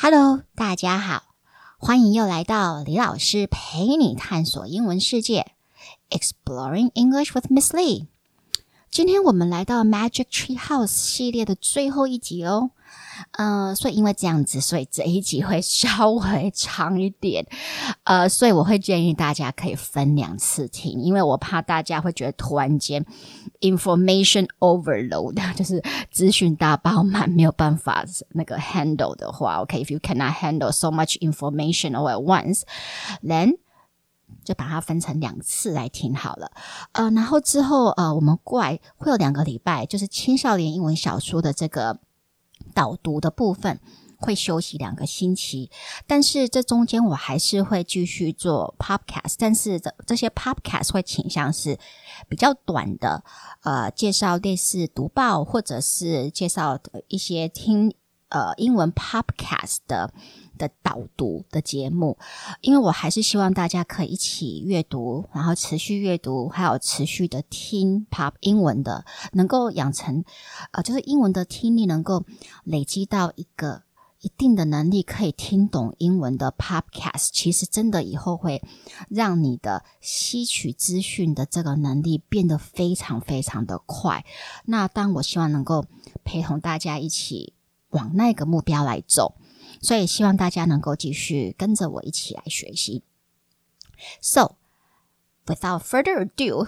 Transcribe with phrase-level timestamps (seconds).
[0.00, 1.24] Hello，大家好，
[1.76, 5.50] 欢迎又来到李老师陪你探索英文世界
[6.08, 8.06] ，Exploring English with Miss Lee。
[8.92, 12.70] 今天我们来到 Magic Tree House 系列的最后一集哦。
[13.32, 17.44] 嗯，所以因为这样子，所以这一集会稍微长一点。
[18.04, 23.04] 呃，所以我会建议大家可以分两次听，因为我怕大家会觉得突然间
[23.60, 33.58] information overload， 就是资讯大爆满，没有办法那个 handle 的话，OK，if you cannot handle so much information all at once，then
[34.44, 36.52] 就把它分成两次来听好了。
[36.92, 41.98] 呃，然后之后呃，我们过来会有两个礼拜，就是青少年英文小说的这个。
[42.78, 43.80] 导读的部分
[44.18, 45.68] 会休息两个星期，
[46.06, 51.76] 但是这中间我还是会继续做 podcast，但是这这些 podcast 会倾向是
[52.28, 53.24] 比较短的，
[53.64, 56.78] 呃，介绍类似读报或者是介绍
[57.08, 57.92] 一些听
[58.28, 60.12] 呃英文 podcast 的。
[60.58, 62.18] 的导读的节目，
[62.62, 70.24] 因为我还是希望大家可以一起阅读，然后持续阅读，还有持续的听 pop 英文的，能够养成
[70.72, 72.24] 呃，就是英文的听力能够
[72.64, 73.84] 累积到一个
[74.20, 77.28] 一定的能力，可以听懂英文的 podcast。
[77.30, 78.60] 其实真的以后会
[79.08, 84.24] 让你的吸取资讯的这个能力变得非常非常的快。
[84.64, 85.84] 那当我希望能够
[86.24, 87.52] 陪同大家一起
[87.90, 89.36] 往那个目标来走。
[89.80, 93.04] 所以希望大家能够继续跟着我一起来学习。
[94.20, 94.56] So,
[95.46, 96.66] without further ado，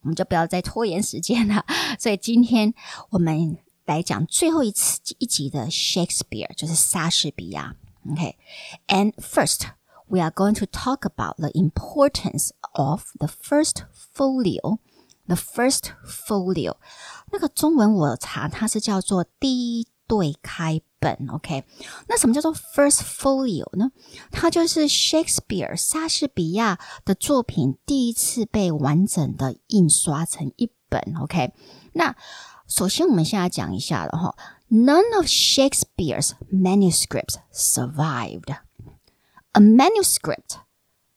[0.00, 1.64] 我们就不要再拖延时间了。
[1.98, 2.74] 所以今天
[3.10, 7.76] 我们来讲最后一次一集的 Shakespeare，就是莎士比亚。
[8.10, 9.68] OK，and first
[10.08, 14.78] we are going to talk about the importance of the first folio.
[15.26, 16.76] The first folio，
[17.30, 21.64] 那个中文我查它是叫做第一对开本，OK？
[22.08, 23.90] 那什么叫做 First Folio 呢？
[24.30, 31.52] 它就是 Shakespeare 莎士比亚的作品第一次被完整的印刷成一本，OK？
[31.94, 32.14] 那
[32.66, 34.36] 首先我们现在讲一下了哈
[34.70, 38.56] ，None of Shakespeare's manuscripts survived.
[39.52, 40.60] A manuscript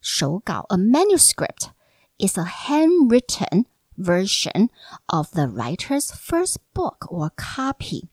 [0.02, 1.70] 手稿，a manuscript
[2.18, 3.66] is a handwritten
[3.98, 4.70] version
[5.06, 8.10] of the writer's first book or copy.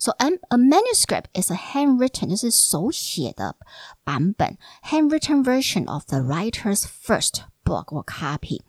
[0.00, 3.56] So a, a manuscript is a handwritten，就是手写的
[4.04, 8.60] 版本，handwritten version of the writer's first book or copy。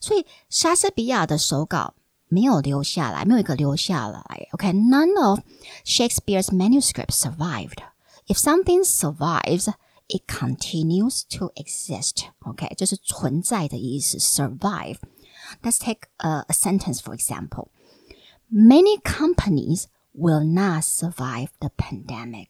[0.00, 1.94] 所以莎士比亚的手稿
[2.28, 4.48] 没有留下来，没有一个留下来。
[4.52, 5.30] OK，none、okay?
[5.30, 5.40] of
[5.84, 7.82] Shakespeare's manuscripts survived.
[8.26, 9.72] If something survives,
[10.08, 12.26] it continues to exist.
[12.40, 14.18] OK，就是存在的意思。
[14.18, 14.98] Survive.
[15.62, 17.68] Let's take a, a sentence for example.
[18.50, 19.86] Many companies
[20.16, 22.48] will not survive the pandemic。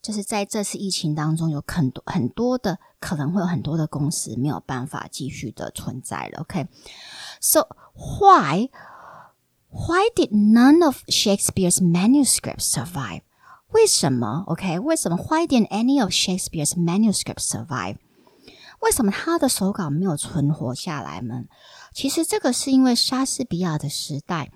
[0.00, 6.40] 就是在这次疫情当中，有很多很多的可能会有很多的公司没有办法继续的存在了。
[6.40, 7.68] OK，so、okay?
[7.94, 8.70] why
[9.70, 13.22] why did none of Shakespeare's manuscripts survive？
[13.68, 14.44] 为什么？
[14.48, 15.16] OK，为什么？
[15.16, 17.98] Why didn't any of Shakespeare's manuscripts survive？
[18.80, 21.44] 为什么他的手稿没有存活下来呢？
[21.94, 24.50] 其实这个是因为莎士比亚的时代。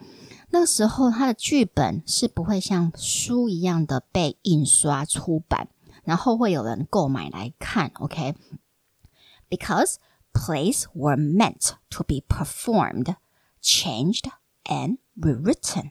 [0.50, 5.68] 那个时候，他的剧本是不会像书一样的被印刷出版，
[6.04, 7.90] 然后会有人购买来看。
[7.94, 9.96] OK，because
[10.32, 13.16] plays were meant to be performed,
[13.62, 14.30] changed
[14.64, 15.90] and rewritten，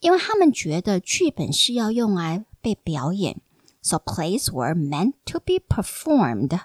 [0.00, 3.40] 因为他们觉得剧本是要用来被表演，
[3.80, 6.60] so plays were meant to be performed,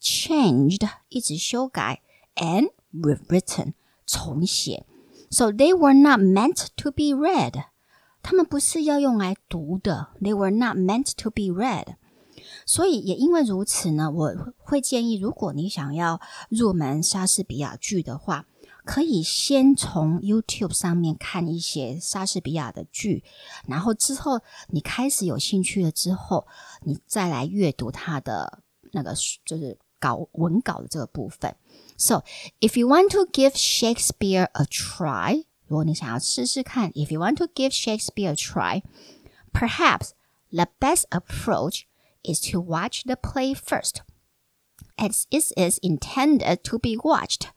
[0.00, 2.02] changed 一直修改
[2.36, 3.72] and rewritten
[4.06, 4.86] 重写。
[5.29, 7.65] So they were not meant to be read.
[8.21, 10.09] 他们不是要用来读的。
[10.21, 11.95] They were not meant to be read.
[12.65, 18.45] 所以也因为如此呢，我会建议，如果你想要入门莎士比亚剧的话，
[18.83, 23.23] 可以先从 YouTube 上面看一些莎士比亚的剧，
[23.67, 24.39] 然后之后
[24.69, 26.47] 你开始有兴趣了之后，
[26.83, 28.59] 你再来阅读他的
[28.91, 29.13] 那个
[29.45, 31.55] 就是稿文稿的这个部分。
[31.97, 32.23] So,
[32.61, 38.35] if you want to give Shakespeare a try, if you want to give Shakespeare a
[38.35, 38.83] try,
[39.51, 40.13] perhaps
[40.51, 41.87] the best approach
[42.23, 44.03] is to watch the play first,
[44.99, 47.49] as it is intended to be watched,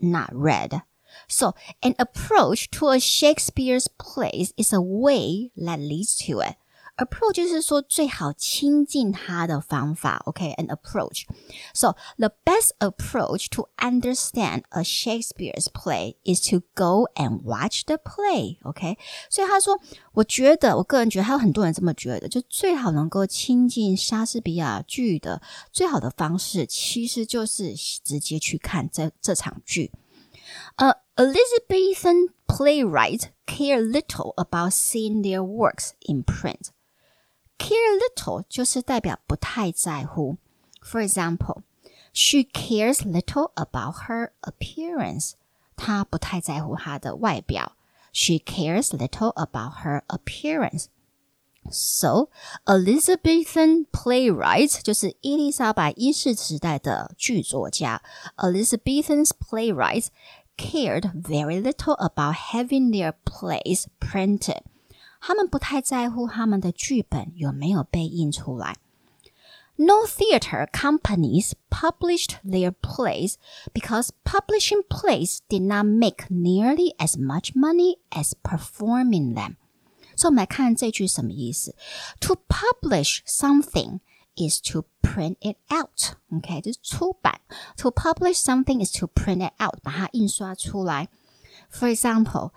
[0.00, 0.82] not read.
[1.28, 6.56] So, an approach to a Shakespeare's plays is a way that leads to it.
[6.97, 10.75] approach 就是说最好亲近他的方法，OK，an、okay?
[10.75, 11.25] approach.
[11.73, 17.97] So the best approach to understand a Shakespeare's play is to go and watch the
[17.97, 18.97] play, OK？
[19.29, 19.79] 所以他说，
[20.13, 25.39] 我觉得，我个人觉得，还有很多人这么觉得，就最好能够亲近莎士比亚剧的
[25.71, 29.91] 最好的方式，其实就是直接去看这这场剧。
[30.77, 36.69] 呃、uh,，Elizabethan playwrights care little about seeing their works in print.
[37.61, 40.37] Care little 就是代表不太在乎。
[40.81, 41.63] For example,
[42.13, 45.33] she cares little about her appearance.
[45.75, 47.73] 她不太在乎她的外表。
[48.13, 50.87] She cares little about her appearance.
[51.69, 52.29] So,
[52.65, 58.01] Elizabethan playwrights 就是伊丽莎白一世时代的剧作家。
[58.37, 60.07] Elizabethan playwrights
[60.57, 64.61] cared very little about having their plays printed.
[65.21, 68.77] 他们不太在乎他们的剧本有没有被印出来。
[69.79, 73.35] No theater companies published their plays
[73.73, 79.57] because publishing plays did not make nearly as much money as performing them.
[80.15, 81.75] 所以我们来看这句什么意思？
[82.21, 83.99] To publish something
[84.35, 86.15] is to print it out.
[86.31, 87.41] OK，就是出版。
[87.77, 91.09] To publish something is to print it out，把它印刷出来。
[91.69, 92.51] For example,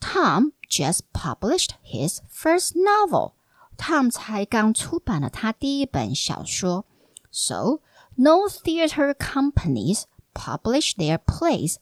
[0.00, 3.32] Tom just published his first novel.
[3.76, 6.84] Tom 才刚出版了他第一本小说。
[7.30, 7.80] So
[8.16, 10.02] no theater companies
[10.34, 11.76] publish their plays.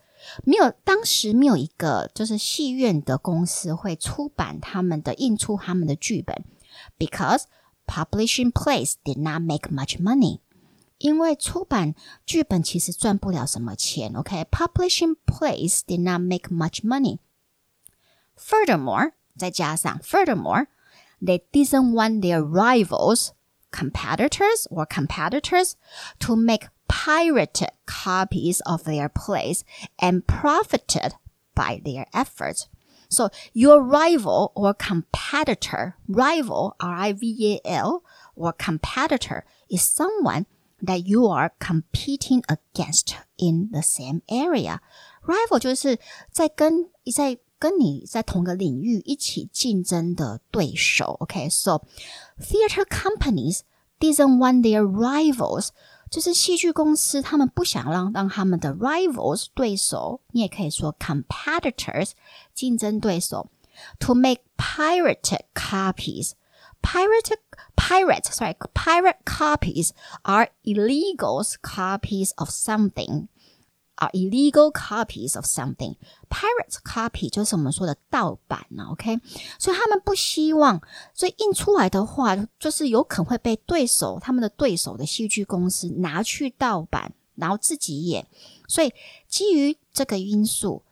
[0.44, 6.44] 没有，当时没有一个就是戏院的公司会出版他们的印出他们的剧本，
[6.99, 7.44] because
[7.87, 10.40] publishing plays did not make much money.
[10.99, 11.94] 因为出版
[12.26, 17.19] 剧本其实赚不了什么钱，OK？Publishing plays did not make much money.
[18.37, 20.67] Furthermore，再加上 furthermore,
[21.20, 23.32] they didn't want their rivals,
[23.70, 25.76] competitors or competitors
[26.19, 29.62] to make pirated copies of their plays
[29.99, 31.12] and profited
[31.55, 32.67] by their efforts.
[33.08, 38.02] So your rival or competitor, rival, R-I-V-A-L,
[38.37, 40.46] or competitor is someone
[40.81, 44.81] that you are competing against in the same area.
[45.26, 45.99] Rival 就是
[46.31, 51.17] 在跟在 跟你在同个领域一起竞争的对手。
[51.20, 51.82] OK，so、okay?
[52.40, 53.61] theater companies
[53.99, 55.69] didn't want their rivals，
[56.11, 62.12] 就是戏剧公司他们不想让让他们的 rivals 对手，你也可以说 competitors
[62.55, 63.49] 竞争对手，
[63.99, 67.37] to make pirated copies。Pirate,
[67.76, 69.90] pirate, sorry, pirate copies
[70.22, 73.28] are illegal copies of something
[73.96, 75.96] are illegal copies of something.
[76.31, 79.20] Pirate copy 就是我们说的盗版呢，OK？
[79.58, 80.81] 所以他们不希望，
[81.12, 88.26] 所以印出来的话，就是有可能会被对手他们的对手的戏剧公司拿去盗版，然后自己演。
[88.67, 88.93] 所以
[89.28, 90.82] 基于这个因素，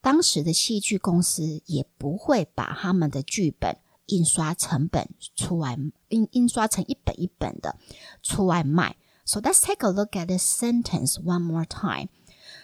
[0.00, 3.76] 当时的戏剧公司也不会把他们的剧本
[4.06, 5.76] 印刷成本出来，
[6.10, 7.76] 印印刷成一本一本的
[8.22, 8.96] 出来卖。
[9.24, 12.08] So let's take a look at this sentence one more time.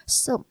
[0.06, 0.46] So,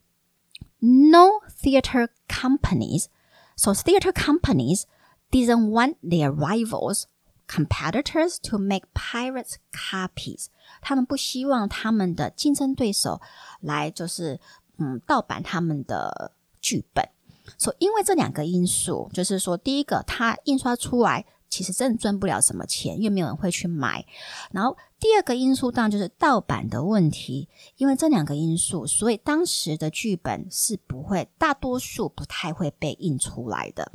[0.79, 3.07] no theater companies,
[3.55, 4.85] so theater companies
[5.31, 7.05] didn't want their rivals,
[7.47, 10.47] competitors to make pirate copies.
[10.81, 13.21] 他们不希望他们的竞争对手
[13.61, 14.39] 来就是
[14.77, 17.09] 嗯盗版他们的剧本。
[17.57, 24.06] 所、so, 因为这两个因素，就是说，第一个，它印刷出来 其实真的赚不了什么钱，因为没有人会去买。
[24.52, 33.92] 然后第二个因素当然就是盗版的问题，因为这两个因素，所以当时的剧本是不会，大多数不太会被印出来的。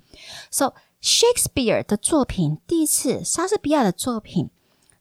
[0.51, 4.51] So Shakespeare 的作品第一次，莎士比亚的作品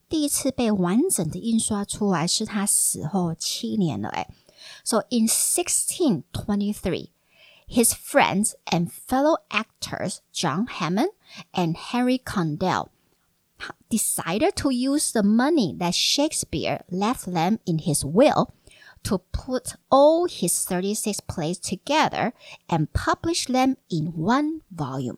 [0.08, 4.08] 第一次被完整的印刷出来，是他死后七年了。
[4.08, 4.28] 哎
[4.82, 7.10] ，So in sixteen twenty three。
[7.67, 11.11] his friends and fellow actors John Hammond
[11.53, 12.89] and Henry Condell
[13.89, 18.51] decided to use the money that Shakespeare left them in his will
[19.03, 22.33] to put all his 36 plays together
[22.69, 25.17] and publish them in one volume.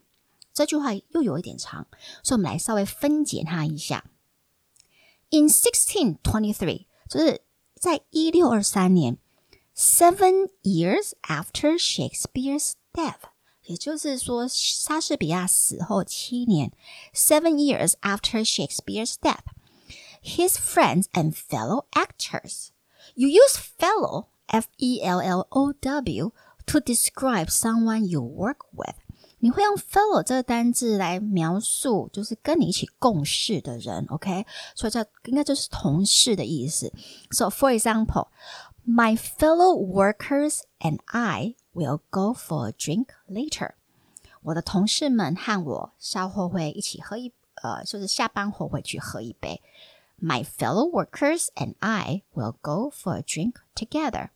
[0.53, 1.87] 这句话又有一点长，
[2.21, 4.05] 所以我们来稍微分解它一下。
[5.31, 7.41] In 1623，就是
[7.75, 9.17] 在一六二三年。
[9.77, 13.29] seven years after Shakespeare's death，
[13.63, 16.71] 也就是说，莎士比亚死后七年，
[17.13, 19.45] seven years after Shakespeare's death,
[20.21, 22.69] his friends and fellow actors.
[23.15, 26.31] You use fellow, F E L L O W,
[26.65, 28.95] to describe someone you work with.
[29.39, 34.45] 你会用 fellow 这个单字来描述，就是跟你一起共事的人，OK？
[34.73, 36.93] 所以叫应该就是同事的意思。
[37.31, 38.27] So for example,
[38.87, 43.75] my fellow workers and I will go for a drink later.
[44.43, 47.31] 我的同事们和我稍后会一起喝一
[47.61, 49.61] 呃，就是下班后会去喝一杯。
[50.21, 54.29] My fellow workers and I will go for a drink together.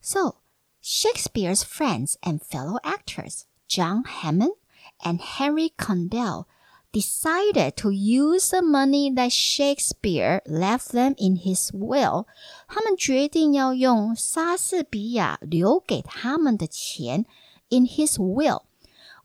[0.00, 0.36] So
[0.82, 4.54] Shakespeare's friends and fellow actors, John Hammond
[5.02, 6.46] and Henry Condell,
[6.93, 12.25] decided to use the money that Shakespeare left them in his will.
[12.67, 17.25] 他们决定要用莎士比亚留给他们的钱
[17.69, 18.61] in his will。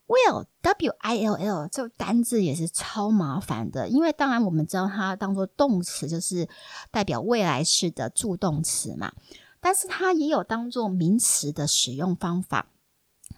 [0.08, 6.48] Will W I L L 这个单字也是超麻烦的，因为当然我们知道它当做动词就是
[6.90, 9.12] 代表未来式的助动词嘛。
[9.60, 12.70] 但是它也有当做名词的使用方法，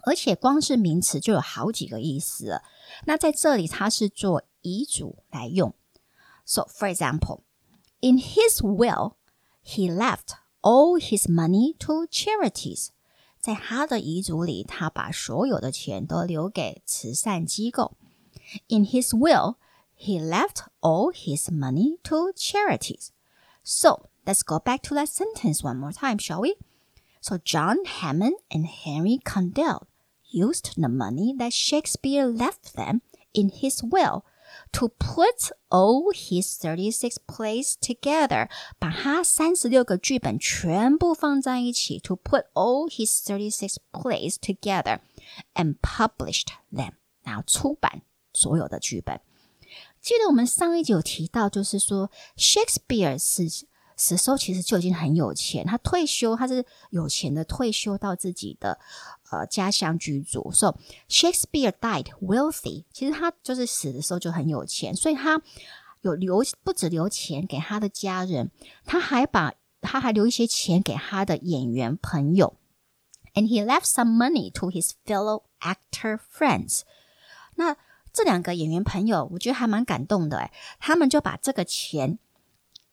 [0.05, 2.61] 而且光是名词就有好几个意思。
[3.04, 5.74] 那在这里，它是做遗嘱来用。
[6.44, 7.42] So, for example,
[8.00, 9.14] in his will,
[9.64, 12.88] he left all his money to charities.
[13.40, 17.96] 在他的遗嘱里，他把所有的钱都留给慈善机构。
[18.68, 19.56] In his will,
[19.96, 23.08] he left all his money to charities.
[23.62, 26.56] So Let's go back to that sentence one more time, shall we?
[27.20, 29.86] So John Hammond and Henry Condell
[30.32, 33.00] used the money that Shakespeare left them
[33.32, 34.22] in his will
[34.72, 45.00] to put all his thirty-six plays together，把他三十六个剧本全部放在一起，to put all his thirty-six plays together
[45.54, 46.92] and published them，
[47.22, 48.02] 然后出版
[48.32, 49.20] 所有的剧本。
[50.00, 53.66] 记得我们上一集有提到，就是说 Shakespeare 是
[54.01, 58.79] 死时候其实就已经很有钱，他退休，他是有钱的，退休到自己的
[59.29, 60.51] 呃家乡居住。
[60.51, 60.75] So
[61.07, 65.39] Shakespeare died wealthy，其实他就是死的时候就很有钱，所以他
[66.01, 68.49] 有留不止留钱给他的家人，
[68.85, 72.55] 他还把他还留一些钱给他的演员朋友。
[73.35, 76.81] And he left some money to his fellow actor friends。
[77.53, 77.77] 那
[78.11, 82.17] 这两个演员朋友，我觉得还蛮感动的诶，他们就把这个钱。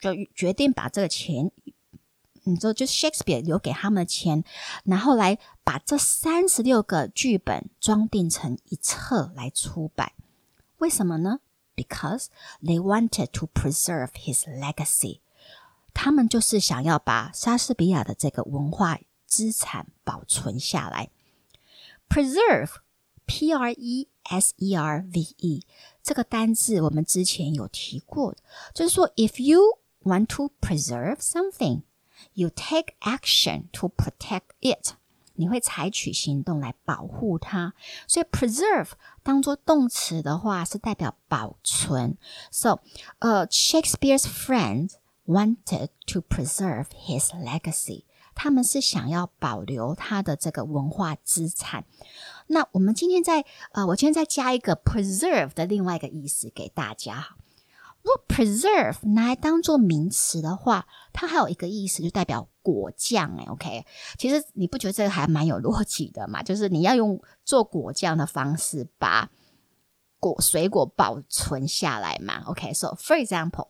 [0.00, 1.50] 就决定把这个钱，
[2.45, 4.45] 你知道，就 Shakespeare 留给他们的钱，
[4.85, 10.12] 然后来把这三十六个剧本装订成一册来出版。
[10.78, 11.40] 为什么呢
[11.75, 12.26] ？Because
[12.62, 15.21] they wanted to preserve his legacy。
[15.93, 21.11] 他们就是想要把莎士比亚的这个文化资产保存下来。
[22.09, 25.67] Preserve，P R E S E R V E，
[26.02, 28.35] 这个单字我们之前有提过，
[28.73, 29.61] 就是说，if you
[30.04, 31.84] want to preserve something,
[32.34, 34.94] you take action to protect it.
[35.36, 37.74] 你会采取行动来保护它，
[38.08, 38.92] 所以 preserve
[39.24, 42.18] 当做动词的话是代表保存。
[42.52, 42.82] So,
[43.20, 44.94] uh, Shakespeare's friends
[45.25, 48.04] wanted to preserve his legacy.
[48.36, 51.86] 他们是想要保留他的这个文化资产。
[52.48, 57.36] 那我们今天在呃，我今天再加一个 preserve 的另外一个意思给大家。
[58.02, 63.37] 如果 preserve 拿来当做名词的话，它还有一个意思，就代表果酱。
[63.38, 63.85] 哎，OK，
[64.19, 66.43] 其实你不觉得这个还蛮有逻辑的嘛？
[66.43, 69.31] 就是你要用做果酱的方式把
[70.19, 72.43] 果水果保存下来嘛。
[72.47, 73.69] OK，so for example。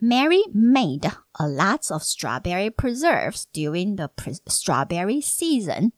[0.00, 4.08] Mary made a lot of strawberry preserves during the
[4.46, 5.92] strawberry season.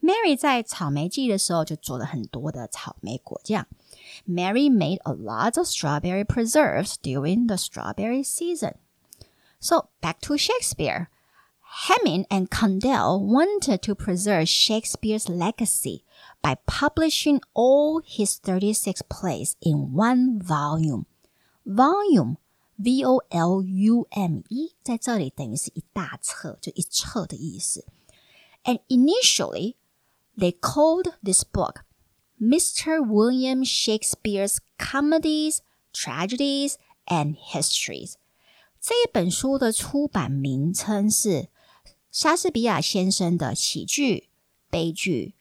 [0.00, 3.66] Mary 在草莓季的时候就做了很多的草莓果酱。
[4.27, 8.75] Mary made a lot of strawberry preserves during the strawberry season.
[9.59, 11.09] So back to Shakespeare.
[11.87, 16.03] Hemming and Condell wanted to preserve Shakespeare's legacy
[16.41, 21.07] by publishing all his 36 plays in one volume.
[21.65, 22.37] Volume,
[22.77, 27.85] V O L U M E，在这里等于是一大册，就一册的意思。
[28.65, 29.75] And initially,
[30.37, 31.81] they called this book
[32.39, 32.99] Mr.
[33.01, 35.59] William Shakespeare's Comedies,
[35.93, 38.15] Tragedies and Histories。
[38.81, 41.47] 这一本书的出版名称是
[42.11, 44.29] 莎士比亚先生的喜剧、
[44.69, 45.35] 悲剧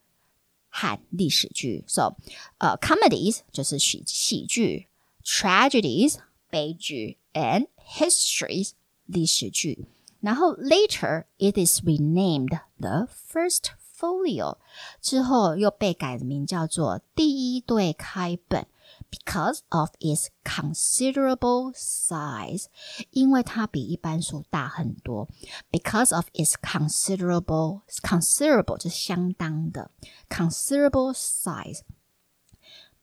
[0.69, 1.85] 和历史剧。
[1.89, 2.17] So，
[2.59, 4.87] 呃、uh,，comedies 就是喜喜剧，
[5.25, 8.71] tragedies 悲剧，and histories
[9.07, 9.87] 历史剧。
[10.21, 14.59] 然后 later it is renamed the first Folio
[15.01, 18.67] 之后又被改名叫做第一对开本，
[19.11, 22.67] because of its considerable size，
[23.11, 25.29] 因为它比一般书大很多。
[25.71, 29.91] Because of its considerable considerable 就相当的
[30.29, 31.83] considerable size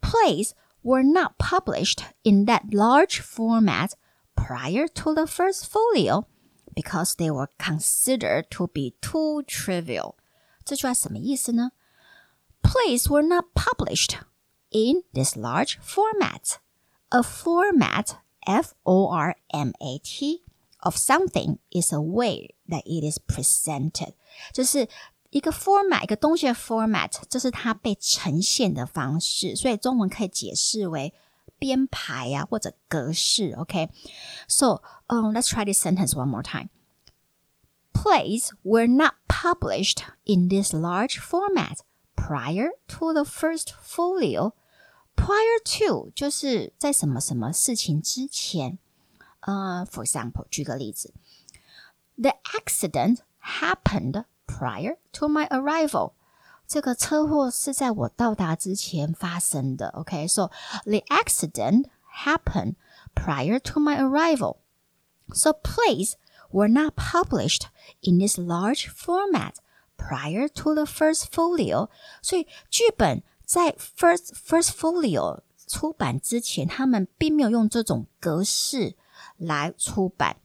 [0.01, 3.91] plays were not published in that large format
[4.35, 6.25] prior to the first folio
[6.75, 10.15] because they were considered to be too trivial.
[10.63, 11.71] 这句话什么意思呢？
[12.61, 14.17] Plays were not published
[14.69, 16.57] in this large format.
[17.09, 20.43] A format, F O R M A T,
[20.79, 24.13] of something is a way that it is presented.
[24.53, 24.87] 就是
[25.31, 31.13] 一个 format，一个东西的 format，这是它被呈现的方式，所以中文可以解释为
[31.57, 33.53] 编排呀、啊、或者格式。
[33.57, 34.81] OK，so、okay?
[35.07, 36.69] um, let's try this sentence one more time.
[38.03, 41.79] Plays were not published in this large format
[42.15, 44.53] prior to the first folio.
[45.15, 48.79] Prior to 就是在什么什么事情之前。
[49.41, 51.13] 呃、uh,，for example，举个例子，
[52.17, 56.13] The accident happened prior to my arrival.
[56.67, 59.89] 这个车祸是在我到达之前发生的。
[59.89, 60.83] OK，so、okay?
[60.83, 61.85] the accident
[62.23, 62.75] happened
[63.15, 64.57] prior to my arrival.
[65.33, 66.13] So plays
[66.53, 67.67] were not published
[68.01, 69.55] in this large format
[69.97, 71.89] prior to the first folio.
[72.21, 78.95] 所以剧本在 first first folio 出版之前，他们并没有用这种格式
[79.37, 80.37] 来出版，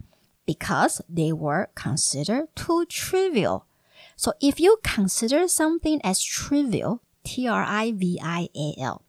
[0.45, 3.65] because they were considered too trivial.
[4.17, 9.03] So if you consider something as trivial, T R I V I A L,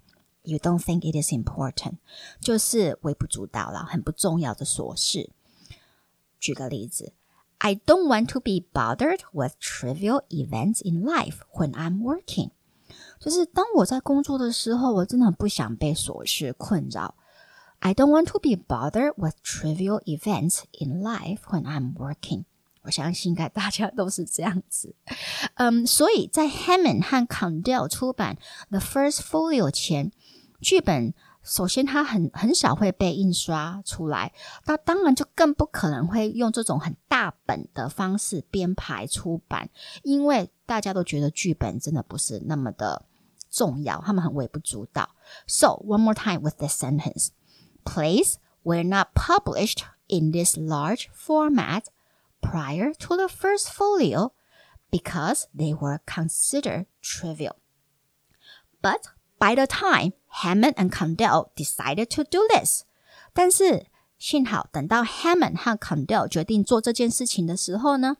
[0.43, 1.97] you don't think it is important，
[2.39, 5.29] 就是微不足道了，很不重要的琐事。
[6.39, 7.13] 举个例子，
[7.57, 12.51] I don't want to be bothered with trivial events in life when I'm working。
[13.19, 17.15] 就是当我在工作的时候，我真的很不想被琐事困扰。
[17.79, 22.45] I don't want to be bothered with trivial events in life when I'm working。
[22.83, 24.95] 我相信应该大家都是这样子，
[25.55, 28.37] 嗯，所以在 Hammond 和 Condell 出版
[28.69, 30.11] The First Folio 前，
[30.61, 34.33] 剧本 首先它很很少会被印刷出来，
[34.65, 39.69] 那当然就更不可能会用这种很大本的方式编排出版，
[40.03, 43.05] 因为大家都觉得剧本真的不是那么的
[43.49, 45.09] 重要，他们很微不足道。
[45.47, 47.29] So one more time with this sentence:
[47.83, 51.85] Plays were not published in this large format.
[52.45, 54.33] prior to the first folio
[54.91, 57.55] because they were considered trivial.
[58.81, 59.07] But
[59.39, 62.83] by the time Hammond and Condell decided to do this，
[63.33, 68.17] 但是幸好等到 Hammond 和 Condell 决定做这件事情的时候呢，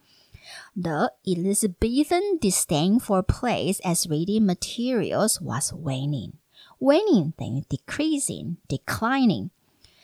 [0.75, 6.33] the Elizabethan disdain for plays as reading materials was waning.
[6.79, 9.49] Waning 等于 decreasing, declining.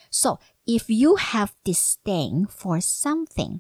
[0.10, 3.60] So if you have disdain for something,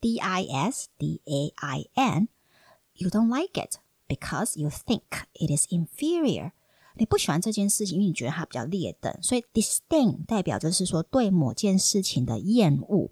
[0.00, 2.28] D I S D A I N,
[2.94, 6.52] you don't like it because you think it is inferior.
[6.95, 13.09] 你不喜欢这件事情，因为你觉得它比较劣等，所以 disdain 代表就是说对某件事情的厌恶。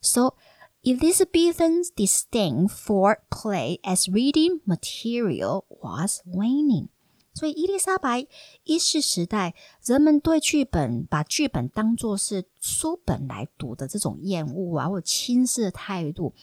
[0.00, 0.34] So
[0.82, 6.88] Elizabethan's disdain for play as reading material was waning.
[7.34, 8.26] 所以伊丽莎白
[8.64, 9.54] 一世时代，
[9.84, 16.34] 人们对剧本把剧本当作是书本来读的这种厌恶啊，或轻视的态度，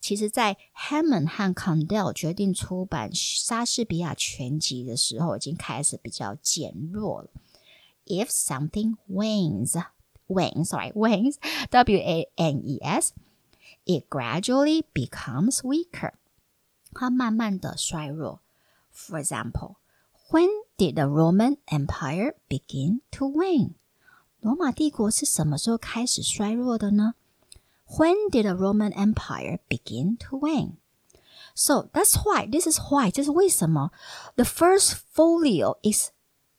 [0.00, 7.30] 其实，在 Hammond 和 Condell 决定出版莎士比亚全集的时候，已经开始比较减弱了。
[8.06, 9.82] If something wanes,
[10.28, 11.36] wanes, sorry, wanes,
[11.70, 13.12] W A N E S,
[13.84, 16.12] it gradually becomes weaker.
[16.92, 18.40] 它慢慢的衰弱。
[18.92, 19.76] For example.
[20.28, 23.74] When did the Roman Empire begin to wane？
[24.40, 27.14] 罗马帝国是什么时候开始衰弱的呢
[27.98, 30.78] ？When did the Roman Empire begin to wane?
[31.54, 33.90] So that's why this is why 这是为什么
[34.36, 36.10] the first folio is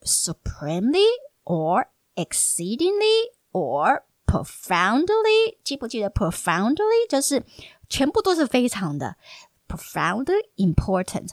[0.01, 1.05] supremely
[1.45, 7.43] or exceedingly or profoundly 记不记得 profoundly 就是
[7.87, 9.17] 全部都是非常的
[9.67, 11.29] profoundly important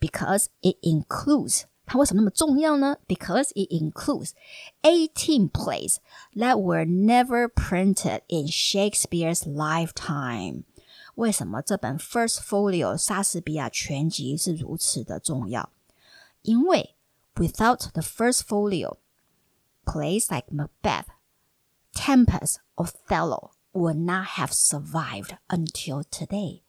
[0.00, 2.96] because it includes 它为什么那么重要呢？
[3.06, 4.30] Because it includes
[4.82, 5.96] eighteen plays
[6.34, 10.64] that were never printed in Shakespeare's lifetime。
[11.16, 15.70] 为什么这本 First Folio 莎士比亚全集是如此的重要？
[16.42, 16.94] 因为
[17.36, 18.96] without the First Folio,
[19.84, 21.06] plays like Macbeth,
[21.92, 26.62] Tempest, Othello would not have survived until today。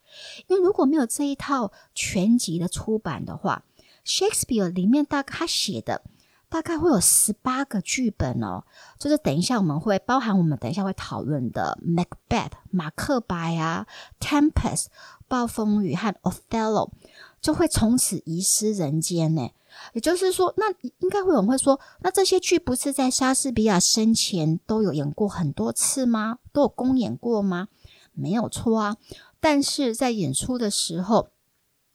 [0.47, 3.63] 因为如果没有这一套全集的出版的话
[4.04, 6.02] ，Shakespeare 里面大概他写的
[6.48, 8.64] 大概会有十八个剧本哦，
[8.98, 13.86] 就是等一下我们会包含我们等一下会讨论的 Macbeth 马克白啊
[14.18, 14.86] ，Tempest
[15.28, 16.90] 暴风雨和 Othello
[17.40, 19.50] 就会从此遗失人间呢。
[19.92, 26.38] 也就是说，那应该会有人会说，那这些剧不是在莎士比亚生前都有演过很多次吗？
[26.52, 27.68] 都有公演过吗？
[28.12, 28.96] 没有错啊。
[29.38, 31.28] 但是在演出的时候，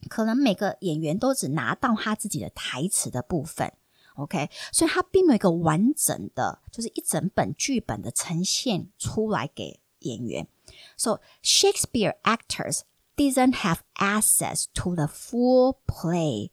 [0.10, 3.72] 可能每个演员都只拿到他自己的台词的部分
[4.16, 10.48] ，OK，所以他并没有一个完整的，就是一整本剧本的呈现出来给演员。
[10.98, 12.82] So Shakespeare actors
[13.16, 16.52] didn't have access to the full play。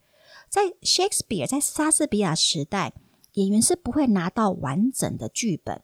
[0.49, 2.93] 在 Shakespeare 在莎士比亚时代，
[3.35, 5.83] 演员是不会拿到完整的剧本。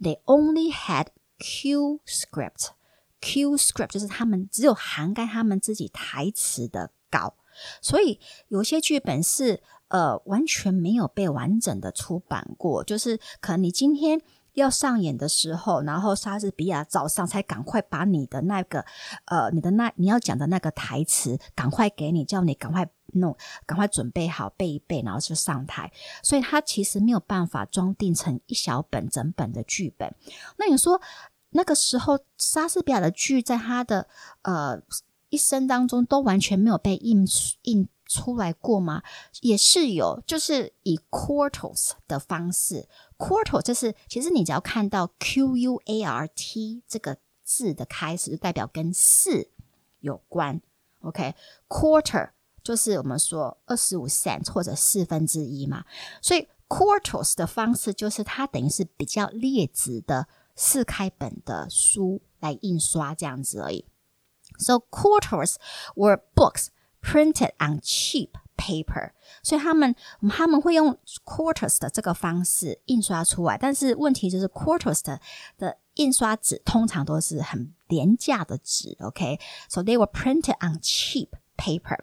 [0.00, 2.70] They only had cue script。
[3.20, 7.34] Q script 就是他们只有涵盖他们自己台词的稿，
[7.80, 14.20] 所以有些剧本是呃完全没有被完整的出版过，就是可能你今天
[14.52, 18.84] 要上演的时候，然后莎士比亚早上才赶快把你的那个
[19.26, 25.92] 呃你的那你要讲的那个台词赶快给你，叫你赶快弄，赶快准备好背一背，然后就上台，
[26.22, 30.14] 所以他其实没有办法装订成一小本整本的剧本。
[30.56, 31.00] 那你说？
[31.52, 34.06] 那个时候，莎士比亚的剧在他的
[34.42, 34.80] 呃
[35.30, 37.26] 一生当中都完全没有被印
[37.62, 39.02] 印出来过吗？
[39.40, 49.48] 也是有，就是以 quartos 的方式，quarto 就是其实你只要看到 Q U A R T 这个字的开始，就代表跟四
[50.00, 50.60] 有关。
[51.00, 52.30] OK，quarter
[52.62, 55.84] 就是我们说二十五 cent 或者四分之一嘛，
[56.20, 60.28] 所以 quartos 的方式就是它等于是比较劣质的。
[60.56, 63.86] 四开本的书来印刷这样子而已。
[64.60, 65.56] So quartos
[65.96, 66.68] were books
[67.02, 69.96] printed on cheap paper，所以他们
[70.28, 73.56] 他们会用 quartos 的这个方式印刷出来。
[73.56, 75.18] 但是问题就是 quartos 的
[75.56, 78.96] 的印刷纸通常都是很廉价的纸。
[79.00, 81.98] OK，so they were printed on cheap paper,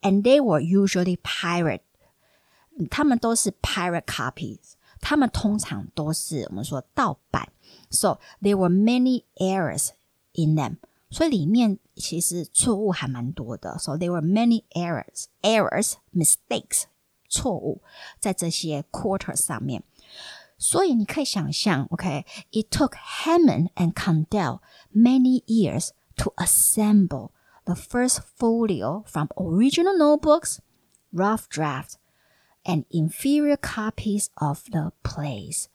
[0.00, 1.80] and they were usually pirate。
[2.90, 7.48] 他们都是 pirate copies，他们通常都是我们说盗版。
[7.90, 9.90] So there were many errors
[10.34, 10.76] in them。
[11.09, 13.77] 所以里面其实错误还蛮多的。
[13.77, 16.83] So there were many errors, errors, mistakes，
[17.27, 17.81] 错误
[18.19, 19.83] 在这些 quarters 上面。
[20.57, 24.59] 所以你可以想象，OK，it、okay, took Hammond and Condell
[24.93, 27.31] many years to assemble
[27.65, 30.59] the first folio from original notebooks,
[31.11, 31.95] rough drafts,
[32.63, 35.67] and inferior copies of the plays.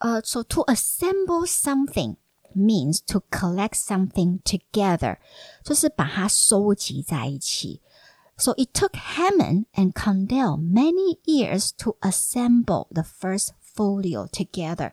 [0.00, 2.16] Uh, so to assemble something
[2.54, 5.18] means to collect something together，
[5.62, 7.80] 就是把它收集在一起。
[8.36, 14.92] So it took Hammond and Condell many years to assemble the first folio together。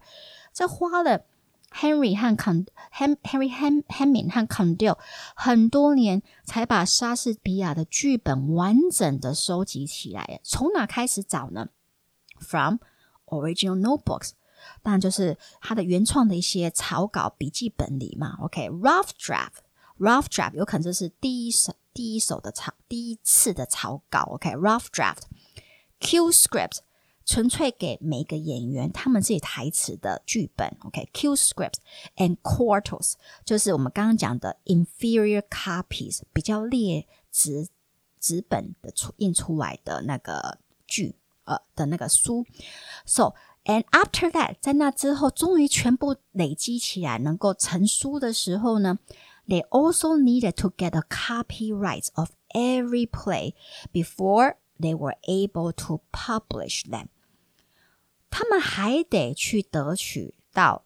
[0.54, 1.26] 这花了
[1.72, 5.00] Henry 和 Con Henry Ham Hammond 和 Condell
[5.36, 10.40] 很多年才把莎士比亚的剧本完整的收集起来。
[10.44, 11.70] 从哪开始找呢？
[12.40, 12.78] From
[13.28, 14.32] original notebooks。
[14.83, 18.37] 当然就是他的原创的一些草稿笔记本里嘛。
[18.41, 24.23] OK，rough draft，rough draft 有可能就是第一首第一首的草第一次的草稿。
[24.33, 26.79] OK，rough draft，Q script
[27.27, 30.77] 纯粹给每个演员他们自己台词的剧本。
[30.85, 31.75] OK，Q script
[32.17, 37.69] and quartos 就是我们刚刚讲的 inferior copies 比较劣质
[38.21, 42.47] 纸本的出印出来的那个剧呃的那个书。
[43.05, 43.35] So
[43.66, 48.98] And after that，在那之后，终于全部累积起来，能够成书的时候呢，
[49.48, 53.54] they also needed to get a copyright of every play
[53.94, 57.08] before they were able to publish them。
[58.32, 60.86] 他们还得去得取到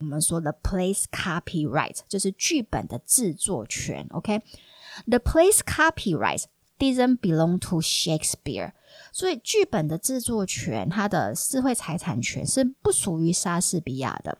[0.00, 4.06] 我们说的 place copyright，就是剧本的制作权。
[4.10, 6.44] OK，the place copyright
[6.78, 8.72] didn't belong to Shakespeare。
[9.12, 14.38] 所以剧本的制作权，它的智慧财产权是不属于莎士比亚的，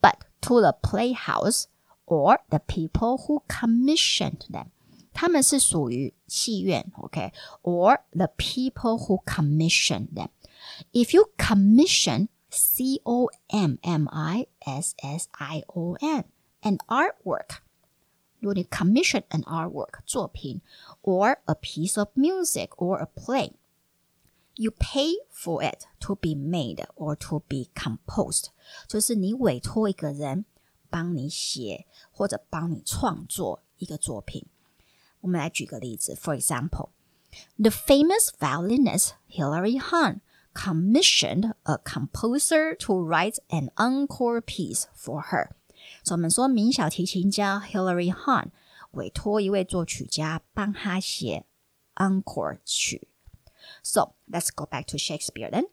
[0.00, 1.64] but to the playhouse
[2.06, 4.66] or the people who commissioned them，
[5.12, 15.62] 他们是属于戏院，OK，or the people who commissioned them。If you commission C O M M I S S I
[15.66, 16.24] O N
[16.62, 17.58] an artwork，
[18.40, 20.60] 如果你 commission an artwork 作品，
[21.02, 23.52] or a piece of music or a play。
[24.60, 28.46] you pay for it to be made or to be composed，
[28.88, 30.44] 就是你委托一个人
[30.88, 34.46] 帮你写或者帮你创作一个作品。
[35.20, 36.90] 我们来举个例子，For example,
[37.58, 40.20] the famous violinist Hilary Hahn
[40.54, 45.50] commissioned a composer to write an encore piece for her。
[46.02, 48.50] 所以我们说，名小提琴家 Hilary Hahn
[48.92, 51.44] 委托一位作曲家帮他写
[51.96, 53.08] encore 曲。
[53.82, 55.66] So let's go back to Shakespeare then.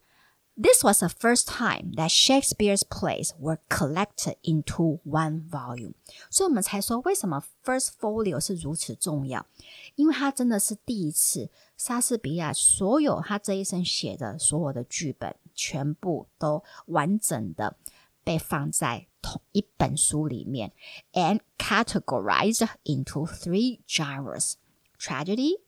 [0.56, 5.96] This was the first time that Shakespeare's plays were collected into one volume.
[6.30, 9.48] 所以我们才说为什么 First Folio 是如此重要，
[9.96, 17.76] 因为它真的是第一次，莎士比亚所有他这一生写的所有的剧本，全部都完整的
[18.24, 20.72] 被放在同一本书里面，
[21.14, 24.54] and categorized into three genres:
[25.00, 25.62] tragedy,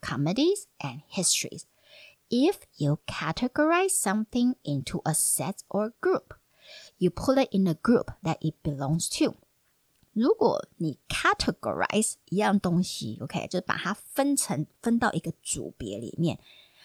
[0.00, 1.64] comedies, and histories.
[2.28, 6.34] If you categorize something into a set or group,
[6.98, 9.34] you put it in a group that it belongs to.
[10.12, 16.38] 如果你 categorize 一样东西，OK，就把它分成分到一个组别里面，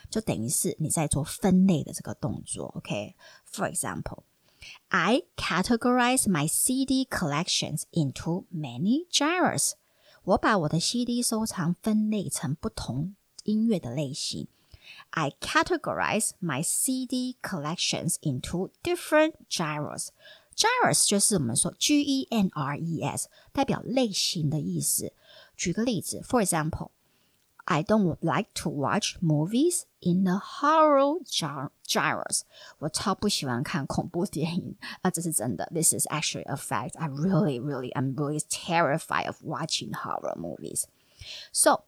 [0.09, 4.23] 就等于是你在做分类的这个动作，OK。For example,
[4.89, 9.73] I categorize my CD collections into many genres.
[10.23, 14.47] 我把我的 CD 收藏分类成不同音乐的类型。
[15.11, 20.09] I categorize my CD collections into different genres.
[20.55, 25.13] Genres 就是我们说 G E N R E S，代表类型的意思。
[25.55, 32.41] 举个例子，For example。I don't like to watch movies in the horror genres.
[32.77, 35.67] 我超不喜欢看恐怖电影啊，这是真的。
[35.73, 36.91] This is actually a fact.
[36.95, 40.83] I really, really, I'm really terrified of watching horror movies.
[41.51, 41.85] So,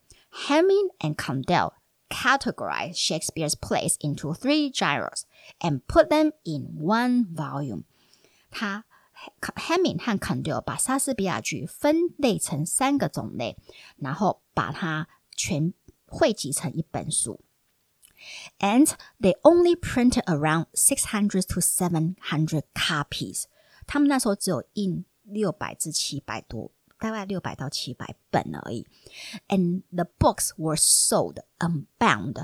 [0.48, 1.74] Hemming and Condell
[2.12, 5.26] categorize Shakespeare's plays into three genres
[5.60, 7.84] and put them in one volume.
[8.50, 8.86] 他
[9.56, 13.58] Hemming 和 Condell 把莎士比亚剧分类成三个种类，
[13.98, 15.74] 然后把它全
[16.06, 17.42] 汇集成一本书。
[18.60, 18.88] And
[19.20, 23.44] they only printed around six hundred to seven hundred copies。
[23.86, 26.72] 他们那时候只有印六百至七百多。
[27.03, 28.87] 大概六百到七百本而已
[29.49, 32.35] ，and the books were sold unbound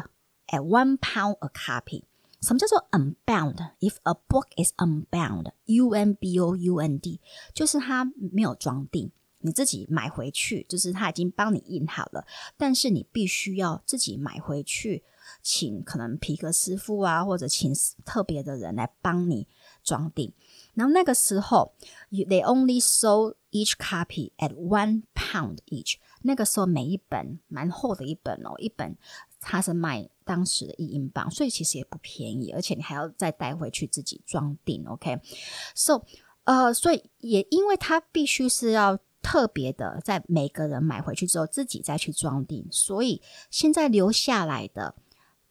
[0.48, 2.02] at one pound a copy。
[2.40, 7.20] 什么叫做 unbound？If a book is unbound，U N B O U N D，
[7.54, 15.04] 就是它没有装订，你自己买回去，就是他已经帮你印好了，但是你必须要自己买回去，
[15.40, 17.72] 请可能皮革师傅啊，或者请
[18.04, 19.46] 特别的人来帮你
[19.84, 20.32] 装订。
[20.78, 21.74] 然后那个时候
[22.12, 25.96] ，they only sold each copy at one pound each。
[26.22, 28.96] 那个时候每一本蛮厚的一本哦，一本
[29.40, 34.86] 它是卖当时的一英镑，所以其实也不便宜，而且你还要再带回去自己装订。
[34.86, 36.04] OK，so
[36.44, 39.00] 呃，所以也因为它必须是要。
[39.20, 42.66] 特别的，在每个人买回去之后，自己再去装订。
[42.70, 44.94] 所以现在留下来的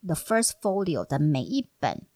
[0.02, 2.06] The First Folio 的每一本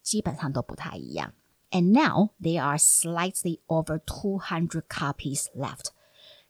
[0.00, 1.34] 基本上都不太一样。
[1.71, 5.87] And now there are slightly over two hundred copies left。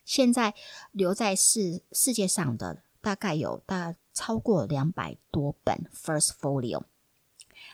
[0.04, 0.54] 现在
[0.92, 6.84] 留在世世界上的大概有大超过两百多本 First Folio。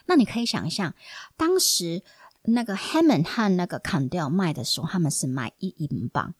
[0.07, 0.94] 那你可以想象，
[1.37, 2.02] 当时
[2.42, 6.35] 那个 Hammond 和那个 Condell 卖的时候，他们是卖一英镑。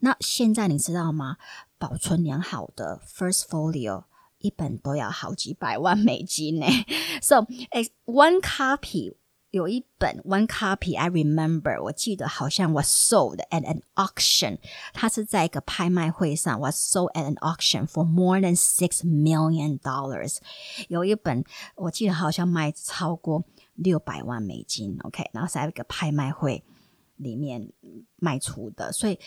[0.00, 1.36] 那现在你知道吗？
[1.78, 4.04] 保存良好的 First Folio
[4.38, 6.66] 一本都要好几百万美金呢。
[7.22, 7.46] So,
[8.04, 9.14] one copy
[9.54, 14.58] 有一本 one copy I remember 我记得好像 was sold at an auction，
[14.92, 20.38] 它是在一个拍卖会上 was sold at an auction for more than six million dollars。
[20.88, 21.44] 有一本
[21.76, 24.98] 我记得好像卖超过六百万美金。
[25.02, 26.62] OK，然后在一个拍卖会。
[27.22, 27.70] 里面
[28.16, 29.18] 卖出的，所以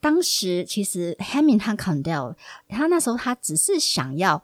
[0.00, 2.36] 当时其实 Hemming 和 Condell，
[2.70, 4.42] 他那时候他只是想要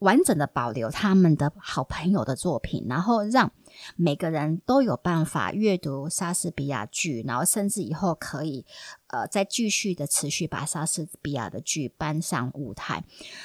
[0.00, 3.50] 完整的保留他们的好朋友的作品，然后让
[3.96, 8.66] 每个人都有办法阅读莎士比亚剧，然后甚至以后可以
[9.06, 13.04] 呃再继续的持续把莎士比亚的剧搬上舞台，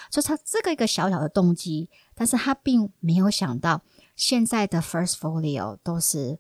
[0.09, 3.81] 所以他这个一个小小的动机，但是他并没有想到
[4.15, 6.39] 现在的 First Folio 都是。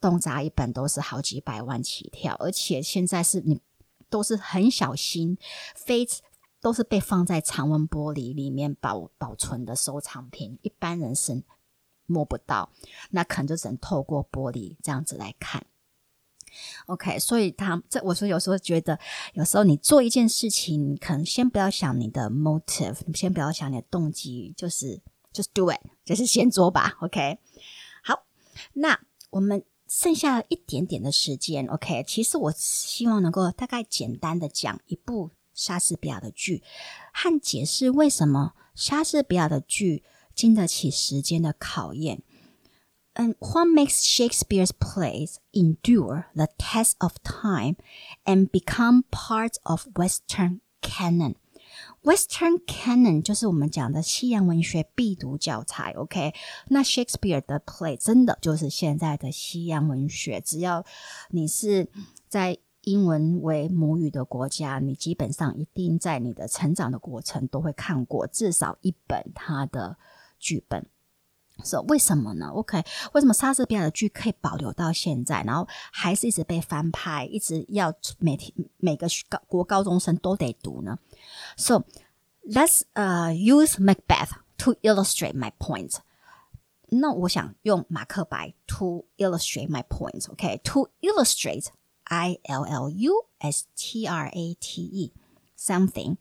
[0.00, 3.60] 动辄一本都是好几百万起跳，而且现在是你
[4.08, 5.36] 都是很小心，
[5.74, 6.06] 非
[6.60, 11.42] 都是被放在常温玻璃里面保保存的收藏品，一般人是
[12.06, 12.70] 摸不到，
[13.10, 15.66] 那可能就只能透过玻璃这样子来看。
[16.86, 18.98] OK，所以他这我说有时候觉得，
[19.34, 25.00] 有时候你做一件事情，可能先不要想你的 motive，先不要想你的动机，就是
[25.32, 26.96] just do it， 就是先做吧。
[27.00, 27.38] OK，
[28.02, 28.24] 好，
[28.74, 29.64] 那我们。
[29.90, 32.04] 剩下一点点的时间，OK。
[32.06, 36.62] 其实我希望能够大概简单的讲一部莎士比亚的剧，
[37.12, 42.22] 和解释为什么莎士比亚的剧经得起时间的考验。
[43.14, 47.74] 嗯 what makes Shakespeare's plays endure the test of time
[48.24, 56.32] and become part of Western canon？Western canon 就是我们讲的西洋文学必读教材，OK？
[56.68, 60.86] 那 Shakespeare 的 play 真的就是现在的西洋文学，只要
[61.30, 61.88] 你是
[62.28, 62.58] 在
[62.88, 69.96] 英文为母语的国家，你基本上一定在你的成长的过程都会看过至少一本他的
[70.38, 70.86] 剧本。
[71.64, 80.98] So 为什么呢？OK，为什么莎士比亚的剧可以保留到现在，然后还是一直被翻拍，一直要每天每个高国高中生都得读呢
[81.56, 81.84] ？So
[82.44, 85.96] let's uh use Macbeth to illustrate my point.
[86.90, 90.30] 那我想用马克白 to illustrate my point.
[90.30, 91.66] OK, to illustrate,
[92.07, 95.11] I L L U S T R A T E
[95.55, 96.17] something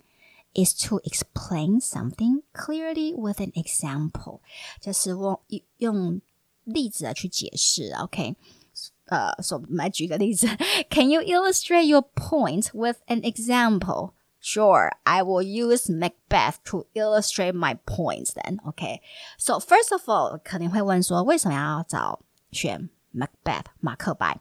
[0.55, 4.41] is to explain something clearly with an example，
[4.81, 5.43] 就是我
[5.79, 6.21] 用
[6.65, 7.93] 例子来去解释。
[7.99, 8.37] OK，
[9.07, 10.47] 呃，所、so, 我们来举个例子。
[10.91, 14.12] Can you illustrate your point with an example?
[14.41, 18.33] Sure, I will use Macbeth to illustrate my points.
[18.33, 19.01] Then, okay.
[19.38, 24.41] So first of all，肯定会问说，为什么要找选 Macbeth 马克白？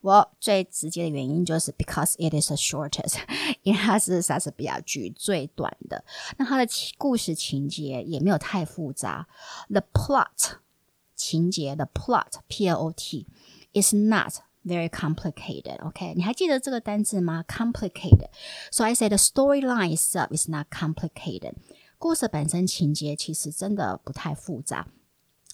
[0.00, 3.16] 我最直接的原因就是 because it is the shortest，
[3.62, 6.04] 因为它是莎士比亚剧最短的。
[6.36, 9.26] 那它的故事情节也没有太复杂。
[9.70, 10.58] The plot
[11.16, 13.26] 情节的 plot P L O T
[13.72, 15.82] is not very complicated.
[15.86, 17.42] OK，你还记得这个单字吗？
[17.48, 18.28] Complicated.
[18.70, 21.54] So I say the storyline itself is not complicated.
[21.96, 24.88] 故事本身情节其实真的不太复杂。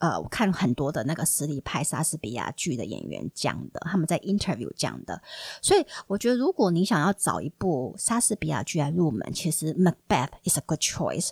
[0.00, 5.22] 呃，我看很多的那个实力派莎士比亚剧的演员讲的，他们在 interview 讲的，
[5.62, 11.30] 所以我觉得如果你想要找一部莎士比亚剧来入门，其实 Macbeth is a good choice，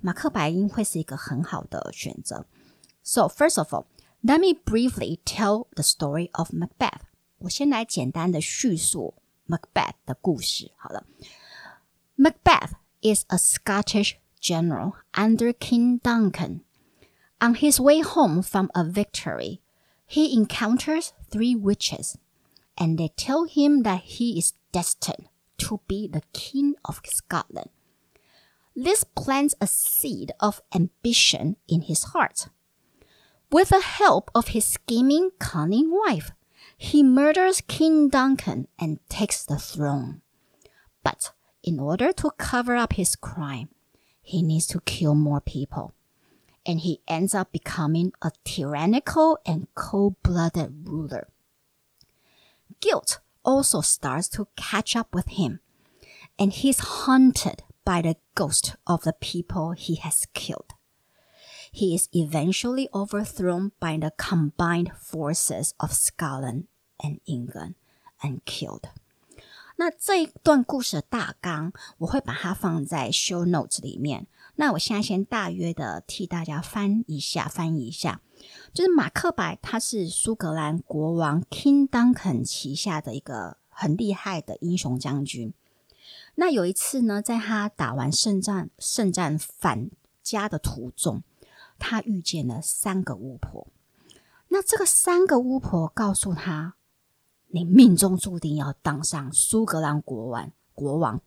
[0.00, 2.46] 马克白应会是一个很好的选择。
[3.02, 3.86] So first of all,
[4.22, 7.00] let me briefly tell the story of Macbeth。
[7.38, 9.14] 我先来简单的叙述
[9.48, 10.70] Macbeth 的故事。
[10.76, 11.04] 好了，
[12.16, 12.70] Macbeth
[13.02, 16.60] is a Scottish general under King Duncan。
[17.41, 19.61] On his way home from a victory,
[20.05, 22.17] he encounters three witches,
[22.77, 25.27] and they tell him that he is destined
[25.59, 27.69] to be the king of Scotland.
[28.75, 32.47] This plants a seed of ambition in his heart.
[33.51, 36.31] With the help of his scheming, cunning wife,
[36.77, 40.21] he murders King Duncan and takes the throne.
[41.03, 41.31] But
[41.63, 43.69] in order to cover up his crime,
[44.21, 45.93] he needs to kill more people
[46.68, 51.28] and he ends up becoming a tyrannical and cold blooded ruler.
[52.80, 55.60] Guilt also starts to catch up with him,
[56.38, 60.72] and he's haunted by the ghost of the people he has killed.
[61.70, 66.68] He is eventually overthrown by the combined forces of Scotland
[67.02, 67.74] and England
[68.22, 68.88] and killed.
[69.76, 74.28] 那这一段故事的大纲，我会把它放在 show notes 里面。
[74.59, 78.19] 那我现在先大约的替大家翻一下，翻译一下，
[78.73, 85.53] 就是马克白他是苏格兰国王 King Duncan 旗下的一个很厉害的英雄将军。
[86.35, 89.89] 那有一次呢，在他打完胜战胜战返
[90.21, 91.23] 家的途中，
[91.79, 93.65] 他遇见了三个巫婆。
[94.49, 96.75] 那这个三个巫婆告诉他。
[97.51, 101.19] 你命中注定要当上苏格兰国王，国王。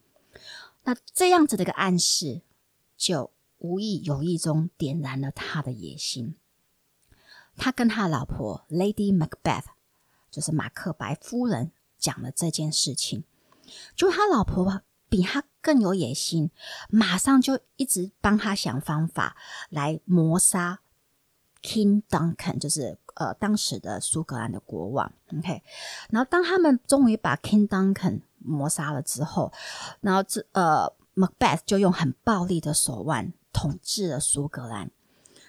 [0.84, 2.42] 那这样子的一个暗示，
[3.02, 6.36] 就无意有意中点燃了他的野心。
[7.56, 9.64] 他跟他老婆 Lady Macbeth，
[10.30, 13.24] 就是马克白夫人，讲了这件事情。
[13.96, 16.52] 就他老婆比他更有野心，
[16.88, 19.36] 马上就一直帮他想方法
[19.68, 20.80] 来谋杀
[21.60, 22.98] King Duncan，就是。
[23.14, 25.62] 呃，当时的苏格兰的国王，OK，
[26.08, 29.52] 然后当他们终于把 King Duncan 谋杀了之后，
[30.00, 34.90] 然后这呃，Macbeth 就用很暴力的手腕统治了苏格兰。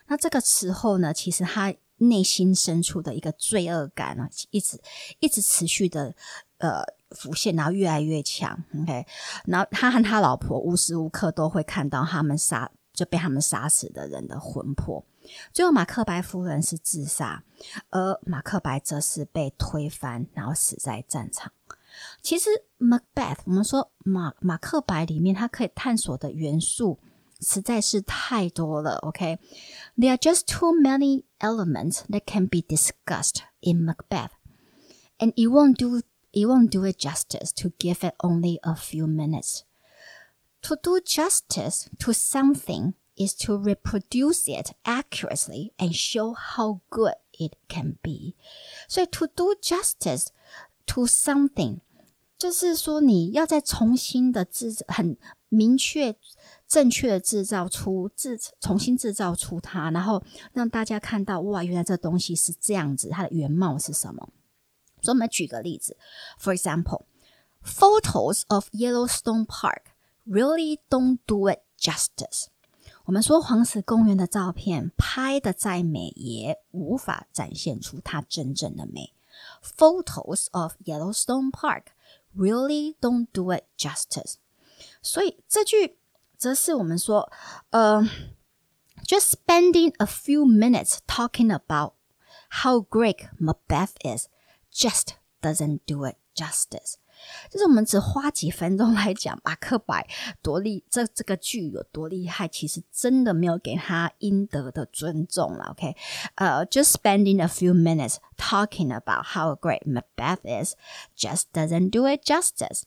[0.08, 4.80] 那这个时候呢，其实他内心深处的一个罪恶感呢，一直
[5.20, 6.14] 一直持续的
[6.58, 9.06] 呃浮现，然后越来越强，OK，
[9.46, 15.06] 然后他和他老婆无时无刻都会看到他们杀就被他们杀死的人的魂魄。
[15.54, 17.44] 最后，马克白夫人是自杀，
[17.90, 21.54] 而马克白则是被推翻，然后死在战场。
[22.23, 26.99] 其实，Macbeth，我们说马马克白里面，它可以探索的元素
[27.41, 28.97] 实在是太多了。
[28.99, 36.47] OK，there are just too many elements that can be discussed in Macbeth，and it won't do it
[36.47, 39.63] won't do it justice to give it only a few minutes.
[40.63, 47.57] To do justice to something is to reproduce it accurately and show how good it
[47.69, 48.35] can be.
[48.89, 50.33] So to do justice
[50.87, 51.81] to something
[52.44, 55.18] 就是说，你要再重新的制很
[55.48, 56.14] 明确、
[56.68, 60.22] 正确的制造出制，重新制造出它，然后
[60.52, 64.28] 让大家看到，哇，原来这东西是这样子，它的原貌是什么。
[65.02, 65.96] 所以，我们举个例子
[66.38, 67.04] ，For example,
[67.64, 69.84] photos of Yellowstone Park
[70.28, 72.48] really don't do it justice。
[73.06, 79.14] 我们说黄石公园的照片拍的再美，也无法展现出它真正的美。
[79.64, 81.84] Photos of Yellowstone Park
[82.35, 84.35] really don't do it justice。
[85.03, 85.99] 所以这句
[86.37, 87.31] 则是我们说，
[87.71, 88.03] 呃，
[89.05, 91.95] just spending a few minutes talking about
[92.63, 94.29] how great Macbeth is
[94.73, 96.95] just doesn't do it justice。
[97.50, 100.08] 就是我们只花几分钟来讲马克白
[100.42, 105.66] 多厉，这这个剧有多厉害，其实真的没有给他应得的尊重了。
[105.72, 105.96] OK，
[106.36, 110.76] 呃，just spending a few minutes talking about how great Macbeth is
[111.18, 112.84] just doesn't do it justice。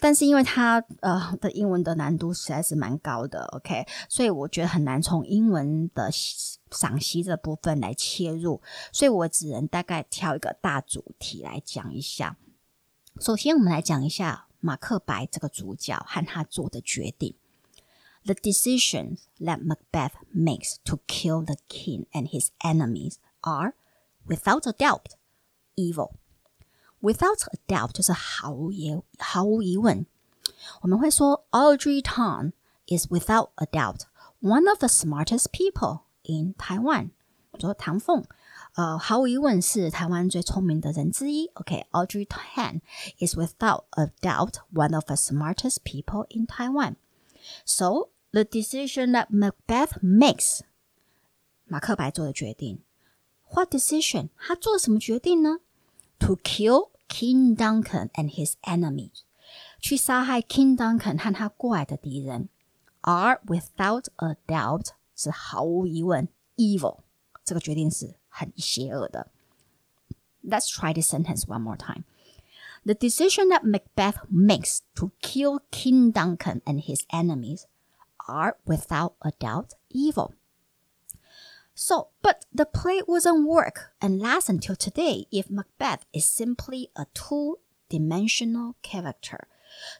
[0.00, 6.10] 但是因为它呃的英文的难度实在是蛮高的，OK，所以我觉得很难从英文的
[6.70, 8.60] 赏析这部分来切入，
[8.92, 12.36] 所以我只能大概挑一个大主题来讲一下。
[13.19, 17.35] 首先，我们来讲一下马克白这个主角和他做的决定。
[18.23, 23.73] The decisions that Macbeth makes to kill the king and his enemies are,
[24.27, 25.15] without a doubt,
[25.75, 26.11] evil.
[27.01, 30.05] Without a doubt 就是毫无疑毫无疑问。
[30.81, 32.51] 我们会说 Audrey Tang
[32.87, 34.01] is without a doubt
[34.41, 37.11] one of the smartest people in Taiwan。
[37.51, 38.25] 我说唐凤。
[38.75, 41.47] 呃，毫无疑问是台湾最聪明的人之一。
[41.55, 42.81] OK，Audrey、okay, Tan
[43.19, 46.95] is without a doubt one of the smartest people in Taiwan.
[47.65, 50.61] So the decision that Macbeth makes，
[51.65, 52.81] 马克白做的决定。
[53.51, 54.29] What decision？
[54.37, 55.59] 他做什么决定呢？
[56.19, 59.23] To kill King Duncan and his enemies，
[59.79, 62.49] 去杀害 King Duncan 和他过来的敌人，
[63.01, 66.99] are without a doubt 是毫无疑问 evil。
[67.43, 69.31] 这个决定是 很邪恶的。
[70.43, 72.03] Let's try this sentence one more time.
[72.85, 77.65] The decision that Macbeth makes to kill King Duncan and his enemies
[78.27, 80.33] are without a doubt evil.
[81.75, 87.05] So, but the play wouldn't work and last until today if Macbeth is simply a
[87.13, 87.59] two
[87.89, 89.47] dimensional character.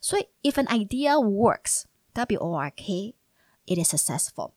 [0.01, 3.13] So, if an idea works, W O R K,
[3.67, 4.53] it is successful.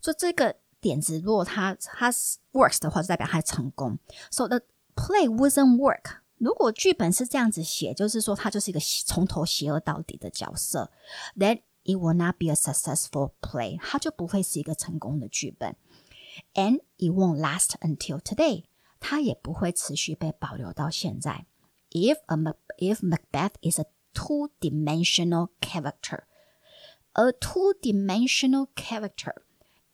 [0.00, 2.10] 所以这个 点子，如果它它
[2.52, 3.98] works 的话，就代表它成功。
[4.30, 4.60] So the
[4.94, 6.18] play wasn't work。
[6.38, 10.90] 如果剧本是这样子写，就是说它就是一个从头邪恶到底的角色，
[11.36, 13.78] then it will not be a successful play。
[13.80, 15.76] 它就不会是一个成功的剧本，
[16.54, 18.64] and it won't last until today。
[19.00, 21.46] 它也不会持续被保留到现在。
[21.90, 22.36] If a
[22.78, 26.24] if Macbeth is a two-dimensional character,
[27.12, 29.34] a two-dimensional character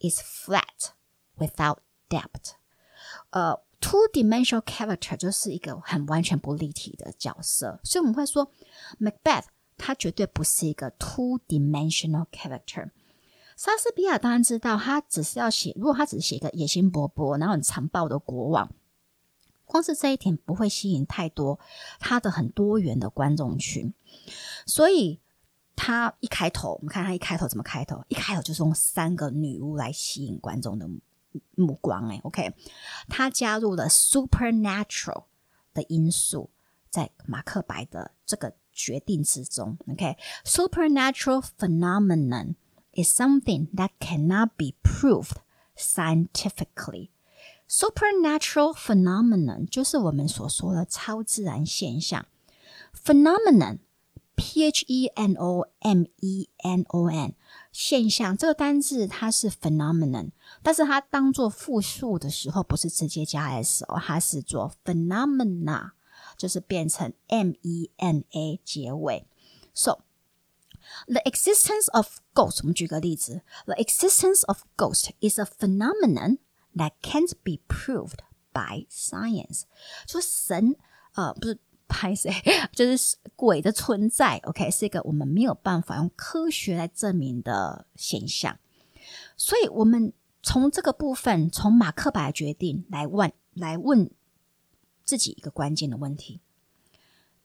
[0.01, 0.93] is flat
[1.37, 1.79] without
[2.09, 2.53] depth。
[3.31, 8.51] 呃，two-dimensional character 就是一个很完全不立体的角色，所以我们会说
[8.99, 9.45] Macbeth
[9.77, 12.91] 他绝对不是一个 two-dimensional character。
[13.57, 18.73] 莎士比亚当然知道，他只是要写，如果他只是写一个野心勃勃、然后很残暴的国王，
[19.65, 21.59] 光是这一点不会吸引太多
[21.99, 23.93] 他的很多元的观众群，
[24.67, 25.21] 所以。
[25.76, 28.04] 他一开头，我们看他一开头怎么开头？
[28.08, 30.90] 一开头就是用三个女巫来吸引观众的
[31.56, 32.08] 目光。
[32.10, 32.54] 哎，OK，
[33.10, 35.26] 他加入了 supernatural
[35.74, 36.50] 的因素
[36.90, 39.78] 在马克白的这个决定之中。
[39.92, 42.56] OK，supernatural phenomenon
[42.94, 45.38] is something that cannot be proved
[45.78, 47.10] scientifically.
[47.68, 52.26] Supernatural phenomenon 就是我们所说的超自然现象。
[52.94, 53.80] phenomenon
[54.35, 57.35] P H E N O M E N O N
[57.73, 60.31] 现象这个单字它是 phenomenon，
[60.63, 65.91] 但是它当做复数的时候不是直接加 s 哦，它是做 phenomena，
[66.39, 69.27] 就是变成 M E N A 结尾。
[69.75, 70.01] So
[71.07, 76.39] the existence of ghosts，我们举个例子，the existence of ghost is a phenomenon
[76.75, 78.21] that can't be proved
[78.53, 79.65] by science。
[80.07, 80.77] 说神
[81.13, 81.59] 呃不是。
[81.96, 82.30] 拍谁？
[82.74, 88.60] 就是鬼的存在，OK，是一个我们没有办法用科学来证明的现象。
[89.38, 90.12] 所以，我们
[90.44, 94.12] 从这个部分，从马克白决定来问，来问
[95.06, 96.42] 自己一个关键的问题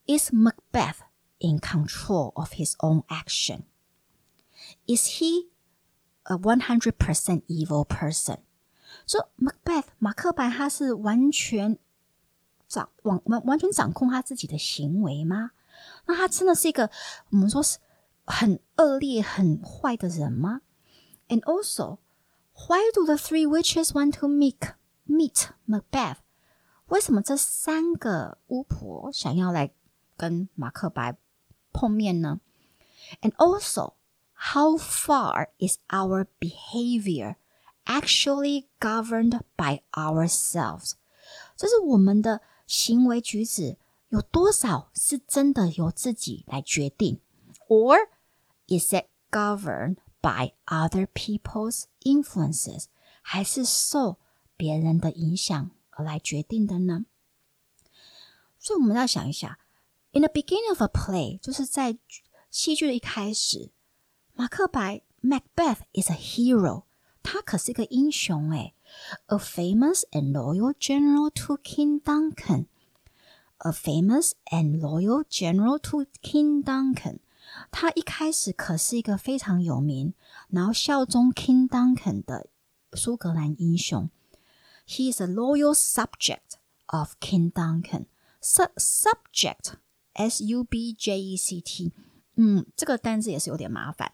[0.07, 0.97] Is Macbeth
[1.39, 3.63] in control of his own action?
[4.87, 5.51] Is he
[6.25, 8.39] a one hundred percent evil person？
[9.07, 11.79] 说 Macbeth 马克白他是完全
[12.70, 15.52] 掌完完完全掌控他自己的行为吗？
[16.06, 16.90] 那他真的是一个
[17.30, 17.78] 我们说是
[18.26, 20.62] 很恶劣、很坏的人吗？
[21.28, 22.00] And also,
[22.54, 24.74] why do the three witches want to meet
[25.08, 26.18] meet Macbeth？
[26.88, 29.72] 为什么这三个巫婆想要来
[30.16, 31.18] 跟马克白
[31.74, 32.40] 碰面呢？
[33.22, 33.94] And also,
[34.34, 37.36] how far is our behavior
[37.86, 40.94] actually governed by ourselves？
[41.56, 43.77] 这是我们的 行为举止
[44.11, 47.21] 有多少是真的由自己来决定
[47.67, 47.97] ，or
[48.69, 52.85] is it governed by other people's influences？
[53.23, 54.19] 还是受
[54.57, 57.07] 别人的影响而来决定的呢？
[58.61, 59.59] 所以我们要想一下
[60.13, 61.99] ，in the beginning of a play，就是在
[62.51, 63.73] 戏剧的一开始，
[64.33, 66.85] 马克白 Macbeth is a hero，
[67.25, 68.75] 他可是一个英雄诶
[69.28, 77.20] a famous and loyal general to King Duncan。a famous and loyal general to King Duncan。
[77.72, 80.14] 他一开始可是一个非常有名，
[80.50, 82.48] 然后效忠 King Duncan 的
[82.94, 84.10] 苏格兰英雄。
[84.86, 86.58] He is a loyal subject
[86.88, 88.08] of King Duncan.
[88.42, 89.76] Sub subject,
[90.14, 91.94] S U B J E C T。
[92.36, 94.12] 嗯，这个单字也是有点麻烦，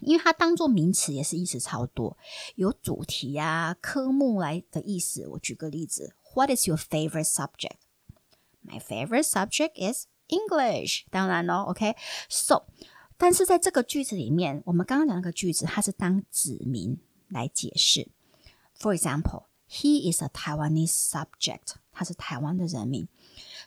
[0.00, 2.16] 因为它当做名词也是意思超多，
[2.54, 5.26] 有主题啊、科目来的意思。
[5.28, 11.04] 我举个例子，What is your favorite subject？My favorite subject is English。
[11.10, 11.96] 当然咯 o k
[12.28, 12.66] So，
[13.16, 18.08] 但是在这个句子里面，我们刚刚讲那个句子，它是当指名来解释。
[18.78, 21.74] For example, he is a Taiwanese subject。
[21.98, 23.08] 他是台湾的人民。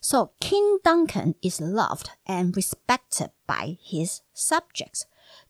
[0.01, 5.01] So King Duncan is loved and respected by his subjects.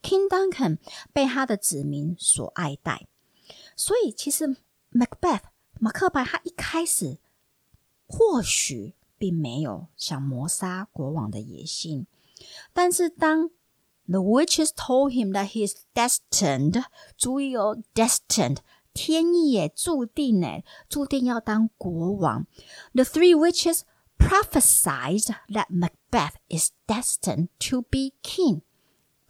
[0.01, 0.77] King Duncan
[1.13, 3.07] 被他的子民所爱戴。
[3.75, 4.57] 所以其实
[4.91, 5.41] Macbeth
[5.79, 7.17] 马克白他一开始
[8.07, 12.07] 或许并没有想谋杀国王的野心，
[12.73, 13.49] 但是当
[14.07, 16.83] the witches told him that he is destined，
[17.17, 18.57] 注意哦，destined，
[18.93, 22.45] 天意也注定诶，注定要当国王。
[22.93, 23.81] The three witches
[24.17, 28.61] prophesied that Macbeth is destined to be king.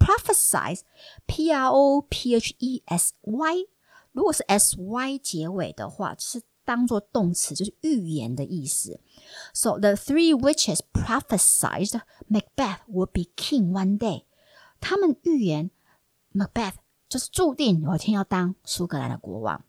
[0.00, 0.80] Prophesied,
[1.26, 3.66] P R O P H E S Y，
[4.12, 9.00] 如果是 S Y 结尾的话，是当做动词，就是预言的意思。
[9.52, 14.24] So the three witches prophesied Macbeth would be king one day。
[14.80, 15.70] 他们预言
[16.32, 16.74] Macbeth
[17.08, 19.64] 就是注定有一天要当苏格兰的国王。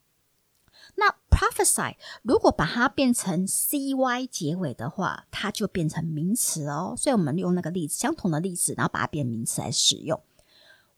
[1.42, 6.94] Prophesy 如果把它变成 cy 结尾的话，它就变成名词哦。
[6.96, 10.22] 所以我们用那个例子，相同的例子，然后把它变名词来使用。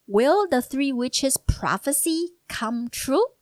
[0.06, 3.32] Will the three witches' prophecy come true？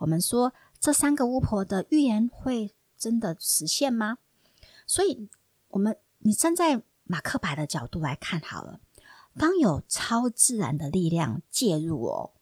[0.00, 4.18] 我们说这三个巫婆的预言会真的实现吗？
[4.86, 5.30] 所以，
[5.68, 8.80] 我们你站在马克白的角度来看好了。
[9.38, 12.32] 当有超自然的力量介入哦，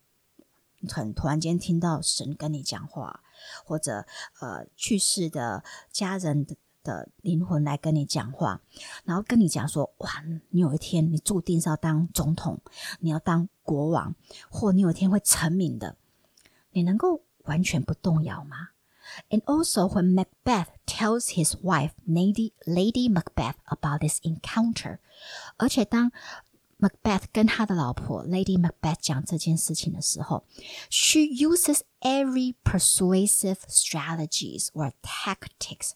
[0.90, 3.22] 很突然间听到神跟你讲话，
[3.64, 4.07] 或者
[4.40, 8.61] 呃去世的家人的的灵魂来跟你讲话，
[9.05, 12.61] 然后跟你讲说：哇，你有一天你注定是要当总统，
[13.01, 14.14] 你要当国王，
[14.51, 15.97] 或你有一天会成名的，
[16.70, 17.22] 你能够？
[17.45, 18.68] 完全不动摇吗
[19.28, 24.99] ？And also when Macbeth tells his wife Lady Lady Macbeth about this encounter，
[25.57, 26.12] 而且当
[26.82, 30.43] Macbeth 跟他的老婆 Lady Macbeth 讲这件事情的时候，
[30.89, 35.91] she uses every persuasive strategies or tactics。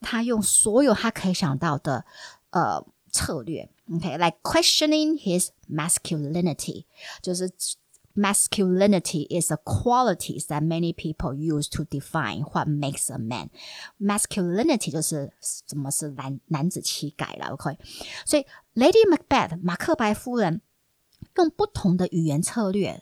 [0.00, 2.04] 她用所有她可以想到的
[2.50, 6.84] 呃策略，OK，like questioning his masculinity，
[7.22, 7.50] 就是。
[8.14, 13.48] masculinity is a quality that many people use to define what makes a man.
[13.98, 17.78] Masculinity 就是什么是男男子气概了，OK？
[18.26, 18.44] 所以
[18.77, 20.61] Lady Macbeth 马克白夫人
[21.35, 23.01] 用不同的语言策略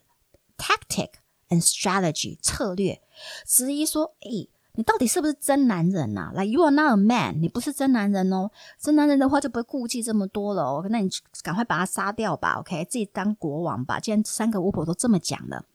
[0.57, 1.09] tactic
[1.49, 3.01] and strategy 策略，
[3.45, 4.49] 质疑说，诶。
[4.77, 8.51] 你到底是不是真男人呐、啊、？Like you are not a man，你不是真男人哦。
[8.79, 10.85] 真男人的话就不会顾忌这么多了哦。
[10.89, 11.09] 那你
[11.43, 12.85] 赶快把他杀掉吧，OK？
[12.85, 13.99] 自己当国王吧。
[13.99, 15.65] 既然三个巫婆都这么讲了，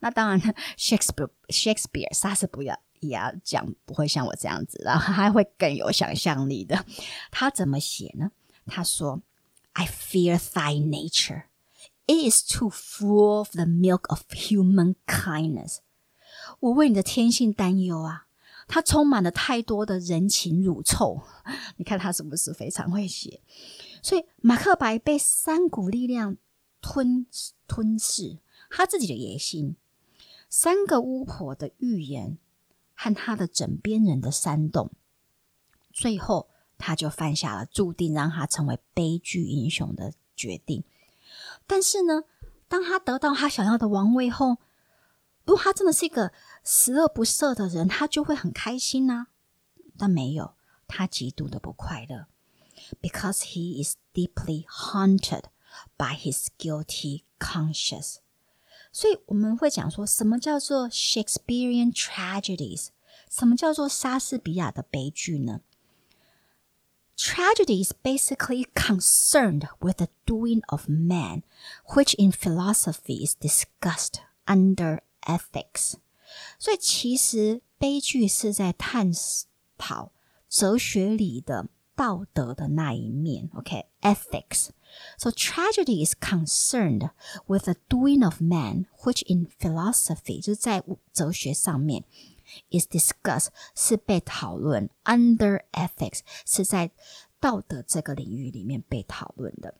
[0.00, 0.38] 那当然
[0.76, 6.84] ，Shakespeare Shakespeare 莎士比亚也要讲，不会像我这样子，然后他会更有想象力的。
[7.30, 8.30] 他怎么写呢？
[8.66, 9.20] 他说
[9.76, 11.44] ：“I fear thy nature.
[12.06, 15.78] It is too full of the milk of human kindness。”
[16.60, 18.24] 我为你的天性担忧啊。
[18.68, 21.22] 它充满了太多的人情乳臭。
[21.78, 23.40] 你看他是不是非常会写？
[24.02, 26.36] 所以马克白被三股力量
[26.80, 27.26] 吞
[27.68, 29.76] 吞噬，他自己的野心，
[30.50, 32.38] 三个巫婆的预言
[32.92, 34.90] 和他的枕边人的煽动，
[35.92, 36.48] 最后
[36.78, 40.84] 他就犯下了注定让他成为悲剧英雄的决定。
[41.66, 42.24] 但是呢，
[42.68, 44.58] 当他得到他想要的王位后，
[45.44, 46.32] 如果他真的是一个
[46.64, 49.28] 十恶不赦的人，他就会很开心呐。
[49.98, 50.54] 但没有，
[50.86, 52.26] 他极度的不快乐
[53.00, 55.44] ，because he is deeply haunted
[55.96, 58.16] by his guilty conscience。
[58.92, 62.88] 所以我们会讲说什么叫做 Shakespearean tragedies？
[63.30, 65.60] 什么叫做莎士比亚的悲剧呢
[67.17, 71.43] ？Tragedy is basically concerned with the doing of man,
[71.93, 75.95] which in philosophy is discussed under ethics，
[76.57, 79.11] 所以其实悲剧是在探
[79.77, 80.11] 讨
[80.49, 83.49] 哲学里的道德的那一面。
[83.53, 87.11] OK，ethics。So tragedy is concerned
[87.47, 90.83] with the doing of man, which in philosophy 就是在
[91.13, 92.03] 哲学上面
[92.70, 96.90] Is discussed 是被讨论，under ethics 是在
[97.40, 99.74] 道德这个领域里面被讨论的。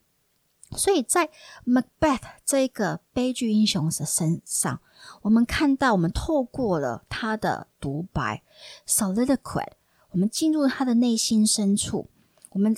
[0.72, 1.30] 所以在
[1.64, 4.80] Macbeth 这个悲剧英雄的身上，
[5.22, 8.42] 我们看到，我们透过了他的独白
[8.84, 9.68] （soliloquy），
[10.10, 12.10] 我们进入他的内心深处，
[12.50, 12.76] 我们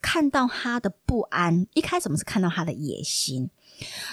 [0.00, 1.66] 看到他的不安。
[1.74, 3.50] 一开始我们是看到他的野心，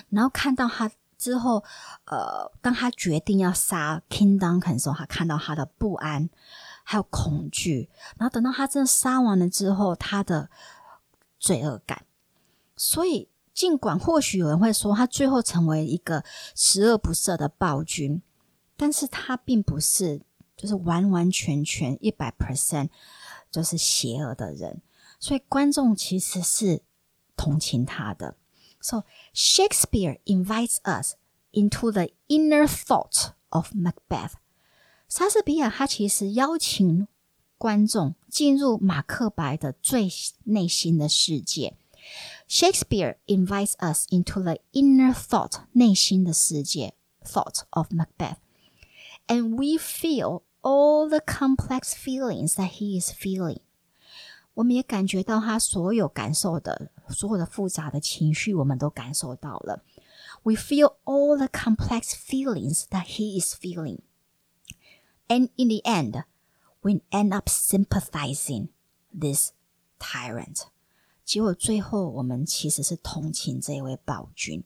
[0.10, 0.92] 然后看到他
[1.24, 1.64] 之后，
[2.06, 6.30] 呃，当他决定要杀 King Duncan 的时候，他看到他的不安
[6.84, 10.50] 还有恐惧，然后等到他真的杀完了之后，他的
[11.40, 12.06] 罪恶感。
[12.76, 18.22] 所以，尽管或许有人会说他最后成为一个十恶不赦的暴君，
[18.76, 20.22] 但是他并不是
[20.58, 22.90] 就是完完全全一百 percent
[23.50, 24.82] 就是邪恶的人。
[25.20, 26.82] 所以观众其实是
[27.38, 28.36] 同情他的。
[28.83, 31.15] So Shakespeare invites us
[31.53, 34.33] into the inner thought of Macbeth。
[35.09, 37.09] 莎士比亚他其实邀请
[37.57, 40.09] 观众进入马克白的最
[40.45, 41.77] 内心的世界。
[42.49, 48.37] Shakespeare invites us into the inner thought 内心的世界 thought of Macbeth,
[49.27, 53.59] and we feel all the complex feelings that he is feeling.
[54.55, 59.85] 我们也感觉到他所有感受的 所有的复杂的情绪，我们都感受到了。
[60.43, 64.01] We feel all the complex feelings that he is feeling.
[65.27, 66.25] And in the end,
[66.81, 68.69] we end up sympathizing
[69.13, 69.53] this
[69.99, 70.63] tyrant.
[71.25, 74.65] 结果最后，我们其实是同情这一位暴君。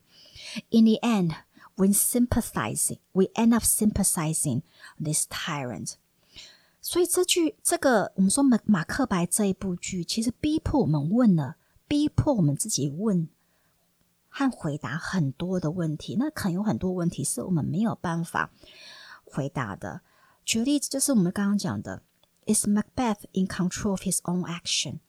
[0.71, 1.35] In the end,
[1.77, 4.63] when sympathizing, we end up sympathizing
[5.03, 5.95] this tyrant.
[6.81, 11.57] 所以这句这个我们说马马克白这一部剧，其实逼迫我们问了，
[11.88, 13.30] 逼迫我们自己问
[14.30, 16.16] 和回答很多的问题。
[16.20, 18.52] 那可能有很多问题是我们没有办法
[19.24, 20.02] 回答的。
[20.46, 22.04] 举个例子，就是我们刚刚讲的
[22.46, 25.00] ：Is Macbeth in control of his own action？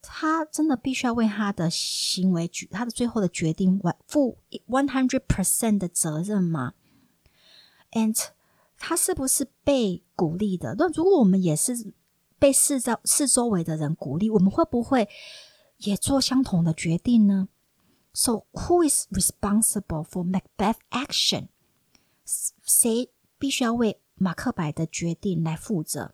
[0.00, 6.74] 他真的必须要为他的行为举他的最后的决定完负 one hundred percent 的责任吗
[7.92, 8.20] ？And
[8.76, 10.74] 他是不是被鼓励的？
[10.76, 11.94] 那如果我们也是
[12.40, 15.08] 被四周四周围的人鼓励，我们会不会
[15.81, 17.49] 也做相同的决定呢？
[18.13, 21.49] So who is responsible for Macbeth action？
[22.25, 26.13] 谁必须要为马克白的决定来负责？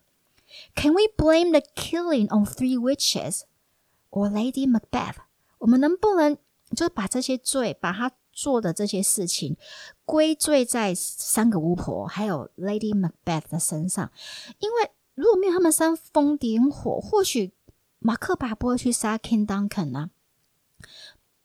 [0.76, 5.16] Can we blame the killing on three witches？or Lady Macbeth，
[5.58, 6.36] 我们能不能
[6.76, 9.56] 就是把这些罪，把他做的这些事情
[10.04, 14.12] 归罪在三个巫婆还有 Lady Macbeth 的身上？
[14.58, 17.52] 因为如果没有他们煽风点火，或许
[17.98, 20.10] 马克白不会去杀 King Duncan 呢。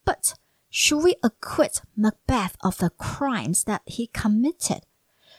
[0.04, 0.34] But
[0.70, 4.82] should we acquit Macbeth of the crimes that he committed?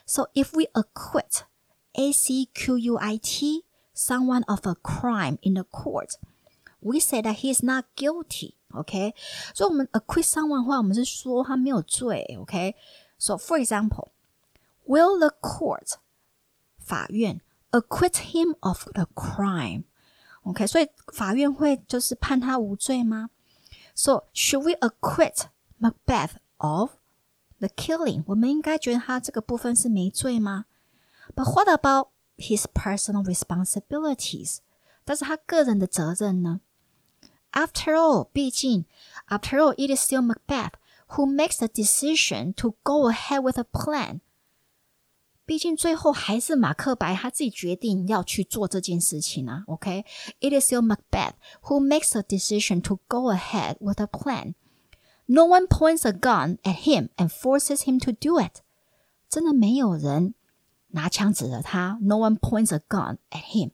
[0.05, 1.43] So if we acquit,
[1.93, 6.17] A C Q U I T, someone of a crime in the court
[6.81, 8.55] we say that he is not guilty.
[8.73, 9.13] OK，
[9.53, 12.35] 所以我们 acquit someone 的话，我们是说他没有罪。
[12.39, 14.09] OK，so for example,
[14.87, 15.95] will the court
[16.79, 19.83] 法院 acquit him of the crime?
[20.45, 23.29] OK，所以法院会就是判他无罪吗？
[23.93, 25.45] So should we acquit
[25.79, 26.91] Macbeth of
[27.59, 28.23] the killing？
[28.27, 30.65] 我们应该觉得他这个部分是没罪吗？
[31.35, 34.57] But what about his personal responsibilities？
[35.05, 36.61] 但是他个人的责任呢？
[37.51, 38.85] after all, 毕竟，
[39.27, 40.73] after all, it is still Macbeth
[41.09, 44.21] who makes the decision to go ahead with a plan.
[45.45, 49.63] 毕竟最后还是马克白他自己决定要去做这件事情啊。
[49.67, 50.61] OK，it、okay?
[50.61, 51.33] is your Macbeth
[51.63, 54.53] who makes a decision to go ahead with a plan.
[55.25, 58.61] No one points a gun at him and forces him to do it.
[59.29, 60.35] 真的没有人
[60.89, 61.97] 拿枪指着他。
[62.01, 63.71] No one points a gun at him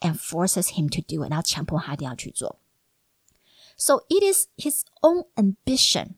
[0.00, 2.58] and forces him to do it，然后强迫他一定要去做。
[3.76, 6.14] So it is his own ambition，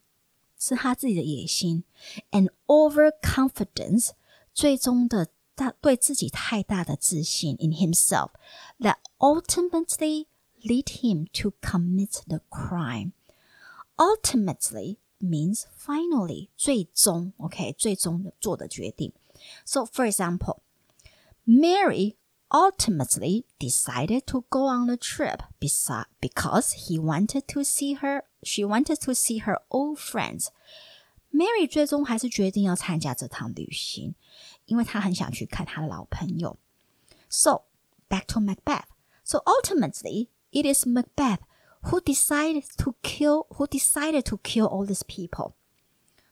[0.59, 1.85] 是他自己的野心，
[2.31, 4.11] and overconfidence，
[4.57, 8.31] 最终的大对自己太大的自信 in himself
[8.79, 10.27] that ultimately
[10.63, 13.13] lead him to commit the crime.
[13.97, 19.13] Ultimately means finally，最终，OK，最终的做的决定。
[19.65, 20.61] So for example,
[21.45, 22.17] Mary
[22.49, 29.01] ultimately decided to go on the trip because he wanted to see her she wanted
[29.05, 30.49] to see her old friends.
[31.31, 34.15] Mary 最终还是决定要参加这趟旅行，
[34.67, 36.59] 因为她很想去看她的老朋友。
[37.29, 37.65] So
[38.09, 38.87] back to Macbeth.
[39.25, 41.41] So ultimately, it is Macbeth
[41.83, 45.55] who decided to kill who decided to kill all these people.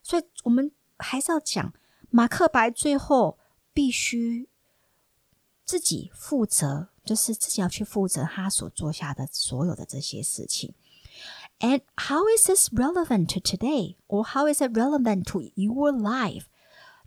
[0.03, 1.73] 所以我们还是要讲，
[2.11, 3.39] 马克白最后
[3.73, 4.49] 必须
[5.65, 10.75] 自己负责，就是自己要去负责他所做下的所有的这些事情。
[11.61, 16.45] And how is this relevant to today, or how is it relevant to your life？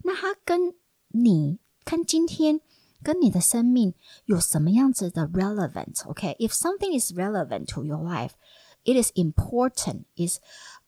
[0.04, 0.76] 那它跟
[1.10, 2.62] 你、跟今天、
[3.04, 3.94] 跟你的生命
[4.26, 6.48] 有什么样子的 relevant？OK，if、okay?
[6.50, 8.32] something is relevant to your life,
[8.84, 10.40] it is important, is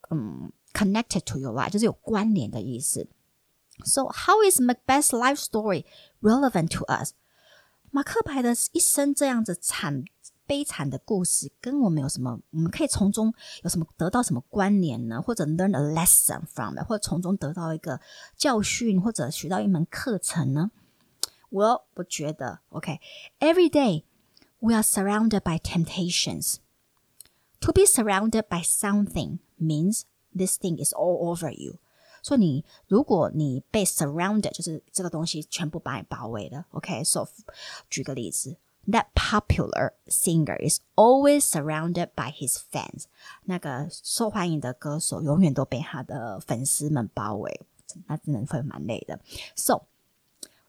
[0.10, 3.08] 嗯、um, connected to your life，就是有关联的意思。
[3.84, 5.86] So how is Macbeth's life story
[6.22, 7.12] relevant to us？
[7.92, 10.06] 马克白的一生这样子惨
[10.50, 12.40] 悲惨的故事，跟我们有什么？
[12.52, 15.22] 我们可以从中有什么得到什么关联呢？
[15.22, 18.00] 或者 learn a lesson from 或者从中得到一个
[18.36, 20.72] 教训，或者学到一门课程呢？
[21.50, 24.04] 我我觉得，OK，every、okay, day
[24.60, 26.58] we are surrounded by temptations.
[27.62, 30.04] To be surrounded by something means
[30.36, 31.80] this thing is all over you.
[32.22, 36.66] 说你，如果你被 surrounded，就是这个东西全部把你包围了。
[36.72, 37.30] OK，so、okay?
[37.90, 38.58] 举个例子
[38.88, 43.06] ，That popular singer is always surrounded by his fans。
[43.44, 47.62] 那个受欢迎的歌手永远都被他的粉丝们包围，
[48.08, 49.20] 那真的会蛮累的。
[49.56, 49.88] So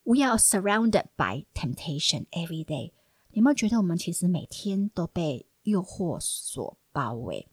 [0.04, 2.92] we are surrounded by temptation every day。
[3.30, 7.48] 你有没有觉得我们其实每天都被诱惑所包围？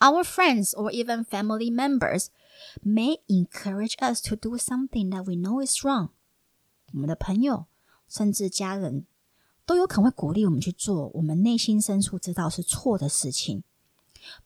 [0.00, 2.28] Our friends or even family members
[2.84, 6.10] may encourage us to do something that we know is wrong。
[6.92, 7.66] 我们的朋友
[8.08, 9.06] 甚至家人
[9.66, 13.62] 都有可能会鼓励我们去做我们内心深处知道是错的事情。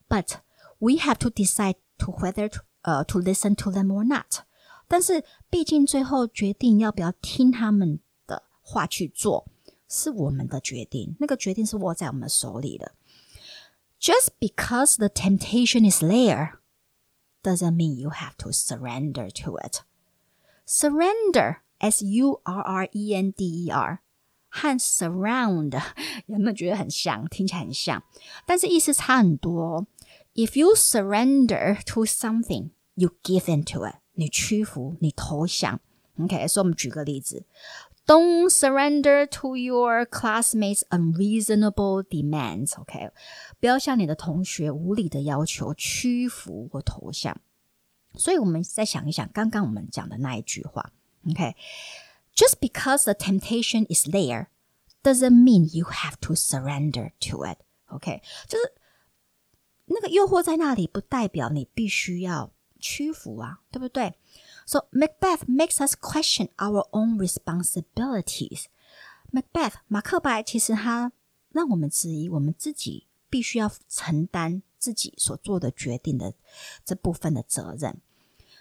[0.08, 0.40] But
[0.78, 4.44] we have to decide to whether to 呃、uh, to listen to them or not。
[4.88, 9.46] 但是毕竟最后决定要不要听他们的话去做，
[9.88, 12.92] 是我们的决定，那个决定是握在我们手里的。
[14.00, 16.58] Just because the temptation is there
[17.42, 19.82] doesn't mean you have to surrender to it.
[20.66, 24.00] Surrender, S U R R E N D E R，
[24.48, 25.80] 和 surround
[26.26, 27.26] 有没有觉得很像？
[27.28, 28.02] 听起来很像，
[28.46, 29.86] 但是意思差很多。
[30.34, 33.96] If you surrender to something, you give into it.
[34.14, 35.80] 你屈服，你投降。
[36.18, 37.46] OK，所以我们举个例子，
[38.06, 42.78] Don't surrender to your classmates' unreasonable demands.
[42.78, 43.10] OK，
[43.60, 47.40] 不要向你的同学无理的要求屈服或投降。
[48.14, 50.92] 所以我们再想一想刚刚我们讲的那一句话，
[51.30, 51.54] OK，just、
[52.36, 52.56] okay?
[52.60, 54.46] because the temptation is there
[55.02, 58.72] doesn't mean you have to surrender to it。OK，就是
[59.86, 64.14] 那个诱惑在那里，不代表你必须要屈服啊，对不对？
[64.64, 71.12] So Macbeth makes us question our own responsibilities。Macbeth 马克白其实他
[71.50, 76.34] 让我们质疑我们自己必须要承担自己所做的决定的
[76.84, 78.00] 这部分的责任，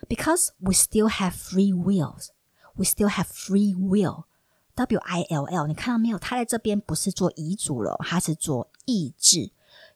[0.10, 2.30] because we still have free wills,
[2.76, 4.26] we still have free will.
[4.76, 6.18] W I L L，你看到没有？
[6.18, 9.52] 它在这边不是做遗嘱了，它是做意志。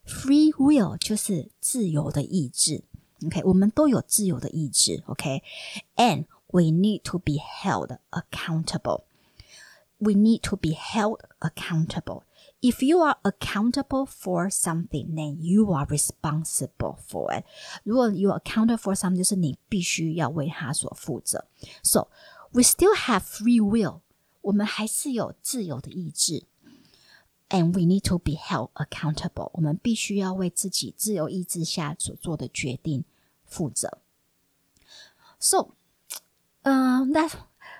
[0.06, 2.84] Free will 就是自由的意志。
[3.24, 5.02] OK，我们都有自由的意志。
[5.06, 9.04] OK，and we need to be held accountable.
[9.98, 12.24] We need to be held accountable.
[12.60, 17.44] If you are accountable for something, then you are responsible for it.
[17.82, 21.46] 如果 you are accountable for something，就是你必须要为它所负责。
[21.82, 22.08] So
[22.52, 24.00] we still have free will.
[24.42, 26.44] 我们还是有自由的意志。
[27.48, 29.50] And we need to be held accountable.
[29.54, 33.04] 我们必须要为自己自由意志下所做的决定
[33.44, 33.98] 负责。
[35.38, 35.74] So,
[36.64, 37.32] uh, that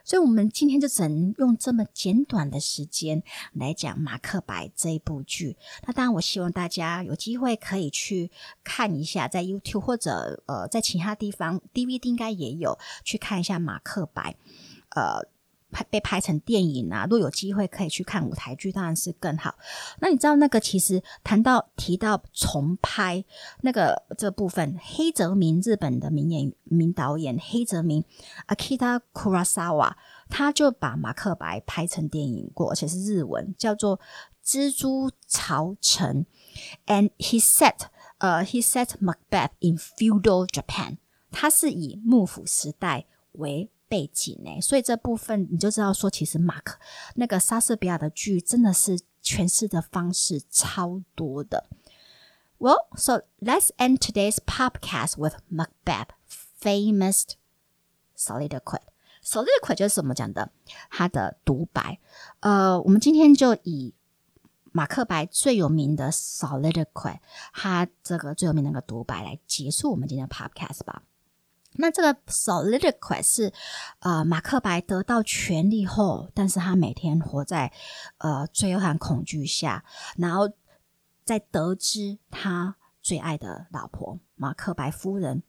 [0.03, 3.21] 所以，我们今天就只能用这么简短的时间
[3.53, 5.57] 来讲《马克白》这一部剧。
[5.85, 8.31] 那当然，我希望大家有机会可以去
[8.63, 14.31] 看一下，在 YouTube 或者呃在其他地方 DVD 应该也有去看一下《马克白》。
[14.95, 15.27] 呃。
[15.71, 17.05] 拍被拍成电影啊！
[17.05, 19.55] 如果有机会可以去看舞台剧，当然是更好。
[19.99, 23.23] 那你知道那个其实谈到提到重拍
[23.61, 28.03] 那个这部分，黑泽明日本的名演名导演黑泽明
[28.47, 29.93] Akira Kurosawa，
[30.29, 33.97] 他就把马克白拍成电影过，而且是日文，叫做
[34.45, 36.25] 《蜘蛛巢城》
[36.93, 37.87] ，and he set
[38.19, 40.97] 呃 he set Macbeth in feudal Japan，
[41.31, 43.69] 他是以幕府时代为。
[43.91, 46.79] 背景呢，所以这部分你就知道说，其实马克
[47.15, 51.65] 那个莎士比亚的剧真的是诠释的方式超多的。
[52.57, 56.07] Well, so let's end today's podcast with Macbeth
[56.61, 57.25] famous
[58.15, 58.79] soliloquy.
[59.21, 60.51] Soliloquy 就是怎么讲的？
[60.89, 61.99] 他的独白。
[62.39, 63.93] 呃，我们今天就以
[64.71, 67.19] 马克白最有名的 soliloquy，
[67.51, 71.03] 他这个最有名的那个独白来结束我们今天的 podcast 吧。
[71.73, 73.53] 那这个 soliloquy 是，
[73.99, 77.71] 呃，马克白得到权力后，但是他每天活在
[78.17, 79.83] 呃罪恶和恐惧下，
[80.17, 80.49] 然后
[81.23, 85.43] 在得知他最爱的老婆马克白夫人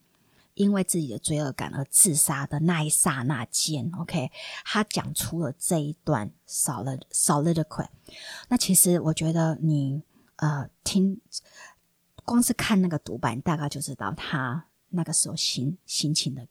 [0.53, 4.31] 因为自己的罪恶感而自杀的那一刹那间，OK，
[4.63, 7.87] 他讲出了这一段 soliloquy。
[8.47, 10.03] 那其实我觉得你
[10.37, 11.19] 呃听，
[12.23, 14.67] 光是看那个独白，大概就知道他。
[14.92, 16.46] 那个时候心心情的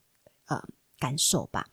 [0.45, 0.63] 呃
[0.99, 1.67] 感受吧，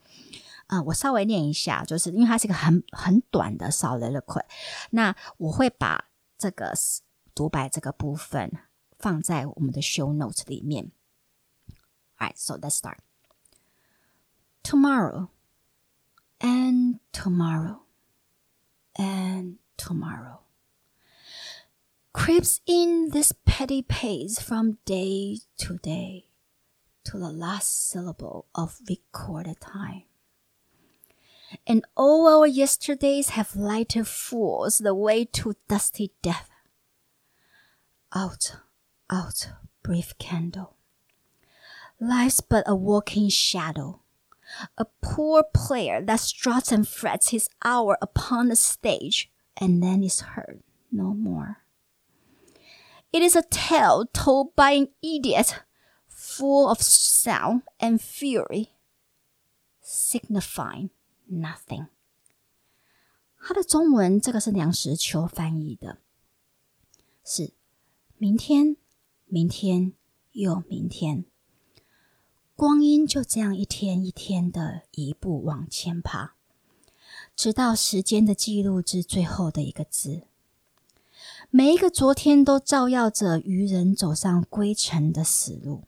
[0.67, 4.45] 啊，我稍微念一下，就是因为它是一个很很短的 soliloquy，
[4.91, 6.73] 那我会把这个
[7.35, 8.51] 独白这个部分
[8.99, 10.91] 放在我们的 show notes 里面。
[12.19, 12.99] Alright, so let's start.
[14.62, 15.29] Tomorrow,
[16.39, 17.81] and tomorrow,
[18.95, 20.41] and tomorrow
[22.12, 26.28] creeps in this petty pace from day to day
[27.10, 30.03] to the last syllable of recorded time.
[31.66, 36.51] And all our yesterdays have lighted fools the way to dusty death.
[38.14, 38.57] Out,
[39.10, 39.49] out,
[39.82, 40.76] brief candle.
[41.99, 44.01] Life's but a walking shadow,
[44.78, 50.22] a poor player that struts and frets his hour upon the stage and then is
[50.22, 51.57] heard no more.
[53.12, 55.64] It is a tale told by an idiot
[56.40, 58.70] full of sound and fury,
[59.84, 60.90] signifying
[61.30, 61.88] nothing。
[63.42, 65.98] 它的中文这个是梁实秋翻译的，
[67.26, 67.52] 是
[68.18, 68.78] 明天，
[69.26, 69.94] 明天
[70.32, 71.26] 又明天，
[72.56, 76.36] 光阴就这样一天一天的一步往前爬，
[77.36, 80.24] 直到时间的记录至最后的一个字。
[81.50, 85.84] 每一个昨天都照耀着愚人走上归程的死路。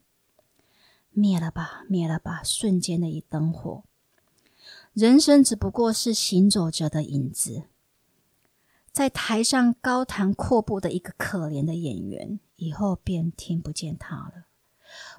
[1.11, 2.41] 灭了吧，灭了吧！
[2.43, 3.83] 瞬间的一灯火，
[4.93, 7.63] 人生只不过是行走着的影子。
[8.91, 14.45] 在台上高谈阔步的一个可怜的演员，以后便听不见他了。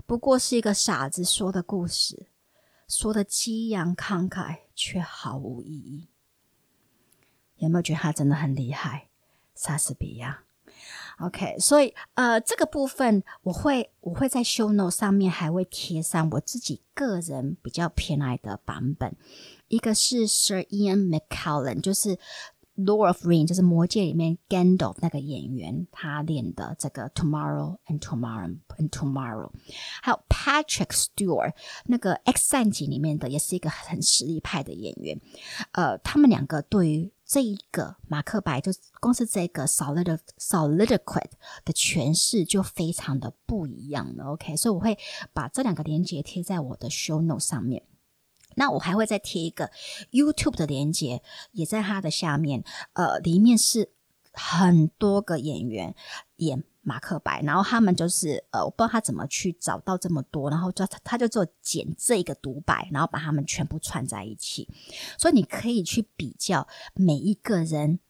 [0.06, 2.26] 不过是一个傻子说的故事，
[2.88, 6.08] 说的激昂慷慨，却毫无意义。
[7.56, 9.08] 有没有觉得他真的很厉害？
[9.54, 10.44] 莎士比亚。
[11.18, 19.14] OK，所以呃，这个部分我会我会在 Show Note 上面还会贴上我自己个人比较偏爱的版本，
[19.68, 22.18] 一个是 Sir Ian McCallen，就是
[22.74, 29.50] Lord of Ring，就是魔戒里面 Gandalf 那个演员他练的这个 Tomorrow and Tomorrow and Tomorrow，
[30.02, 31.52] 还有 Patrick Stewart
[31.84, 35.20] 那个 X 战警里面的也是一个很实力派的演员，
[35.72, 41.24] 呃，他们两个对于这一个马克白，就光是这个 solid soliloquy
[41.64, 44.24] 的诠释就非常的不一样了。
[44.32, 44.98] OK，所以我会
[45.32, 47.84] 把这两个连接贴在我的 show note 上面。
[48.56, 49.70] 那我还会再贴一个
[50.10, 52.64] YouTube 的连接，也在它的下面。
[52.92, 53.92] 呃，里面是
[54.32, 55.94] 很多个演员
[56.36, 56.64] 演。
[56.82, 64.68] 马克白，然后他们就是呃，我不知道他怎么去找到这么多，然后就他他就做剪这个独白，然后把他们全部串在一起，
[65.16, 68.00] 所以你可以去比较每一个人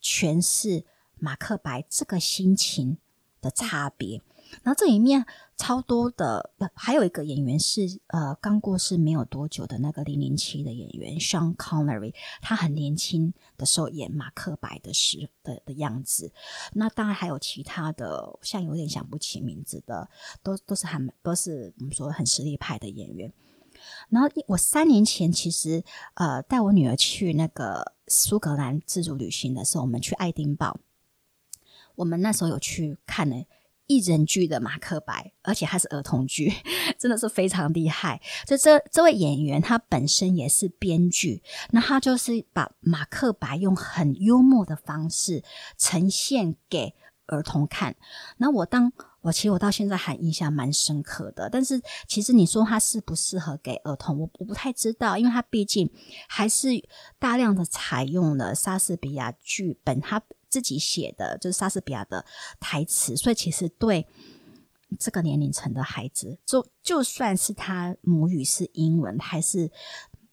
[0.00, 0.84] 诠释
[1.18, 2.98] 马克白这个心情
[3.40, 4.22] 的差别。
[4.62, 5.24] 然后这里面
[5.56, 16.32] 超多的，还有一个演员是呃刚过世没有多久的那个零零七的演员 Sean Connery，他很年轻的时候演马克白的时的的样子。
[16.74, 20.08] 那当然还有其他的，像有点想不起名字的，
[20.42, 23.32] 都都是很都是我们说很实力派的演员。
[24.10, 25.82] 然后我三年前其实
[26.14, 30.78] 呃带我女儿去那个苏格兰自助旅行的时候，我们去爱丁堡，
[31.96, 33.44] 我们那时候有去看了
[33.92, 36.52] 一人剧的《马克白》，而且还是儿童剧，
[36.98, 38.20] 真的是非常厉害。
[38.46, 45.42] 这这这位演员，他本身也是编剧，那他就是把《马克白》用很幽默的方式
[45.76, 46.94] 呈现给
[47.26, 47.96] 儿童看。
[48.38, 55.90] 那我当我其实我到现在还印象蛮深刻的，但是其实你说它适不适合给儿童，我我不太知道，因为它毕竟
[56.28, 56.70] 还是
[57.18, 60.20] 大量的采用了莎士比亚剧本，他
[60.52, 62.22] 自己写的就是莎士比亚的
[62.60, 64.06] 台词，所以其实对
[65.00, 69.70] 这个年龄层的孩子，就就算是他母语是英文，还是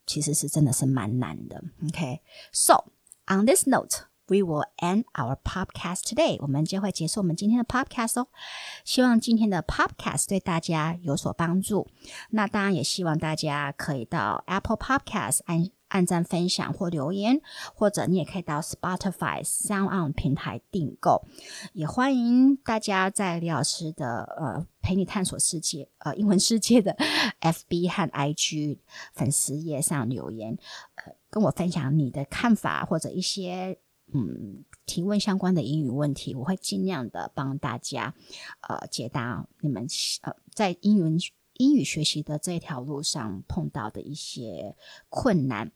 [0.06, 1.64] 其实是真的是蛮难的。
[1.88, 2.92] OK，so
[3.28, 4.10] on this note。
[4.32, 6.38] We will end our podcast today。
[6.42, 8.28] 我们就会结束我们今天的 podcast 哦。
[8.86, 11.88] 希望今天的 podcast 对大家有所帮助。
[12.30, 17.42] 那当然也希望大家可以到 Apple Podcast 按按赞、分享或留言，
[17.76, 21.26] 或者你也可以到 Spotify、Sound On 平台订购。
[21.74, 26.96] 也欢迎大家在李老师的呃陪你探索世界呃英文世界的
[27.42, 28.80] FB 和 IG
[29.14, 30.58] 粉丝页上留言，
[30.96, 33.80] 呃跟我分享你的看法或者一些。
[34.12, 38.16] 嗯，提问相关的英语问题，我会尽量的帮大家
[38.62, 39.86] 呃解答你们
[40.24, 41.16] 呃在英文
[41.58, 44.76] 英语学习的这条路上碰到的一些
[45.10, 45.72] 困难。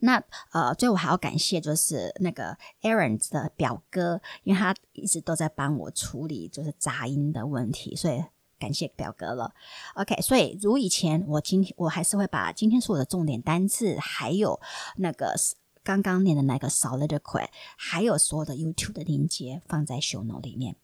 [0.00, 8.24] 那呃，最后还要感谢就是那个 Aaron 的表哥，因为他一直都在帮我处理就是杂音的问题，所以
[8.58, 9.54] 感谢表哥了。
[9.94, 14.60] OK，所以如以前，我今天我还是会把今天所有的重点单字还有
[14.96, 15.34] 那个。
[15.82, 20.76] 刚刚念的那个 soliloquy，还有所有的 YouTube 的链接放在 show note 里面。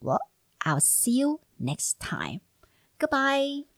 [0.00, 0.20] Well,
[0.60, 2.40] I'll see you next time.
[2.98, 3.73] Goodbye.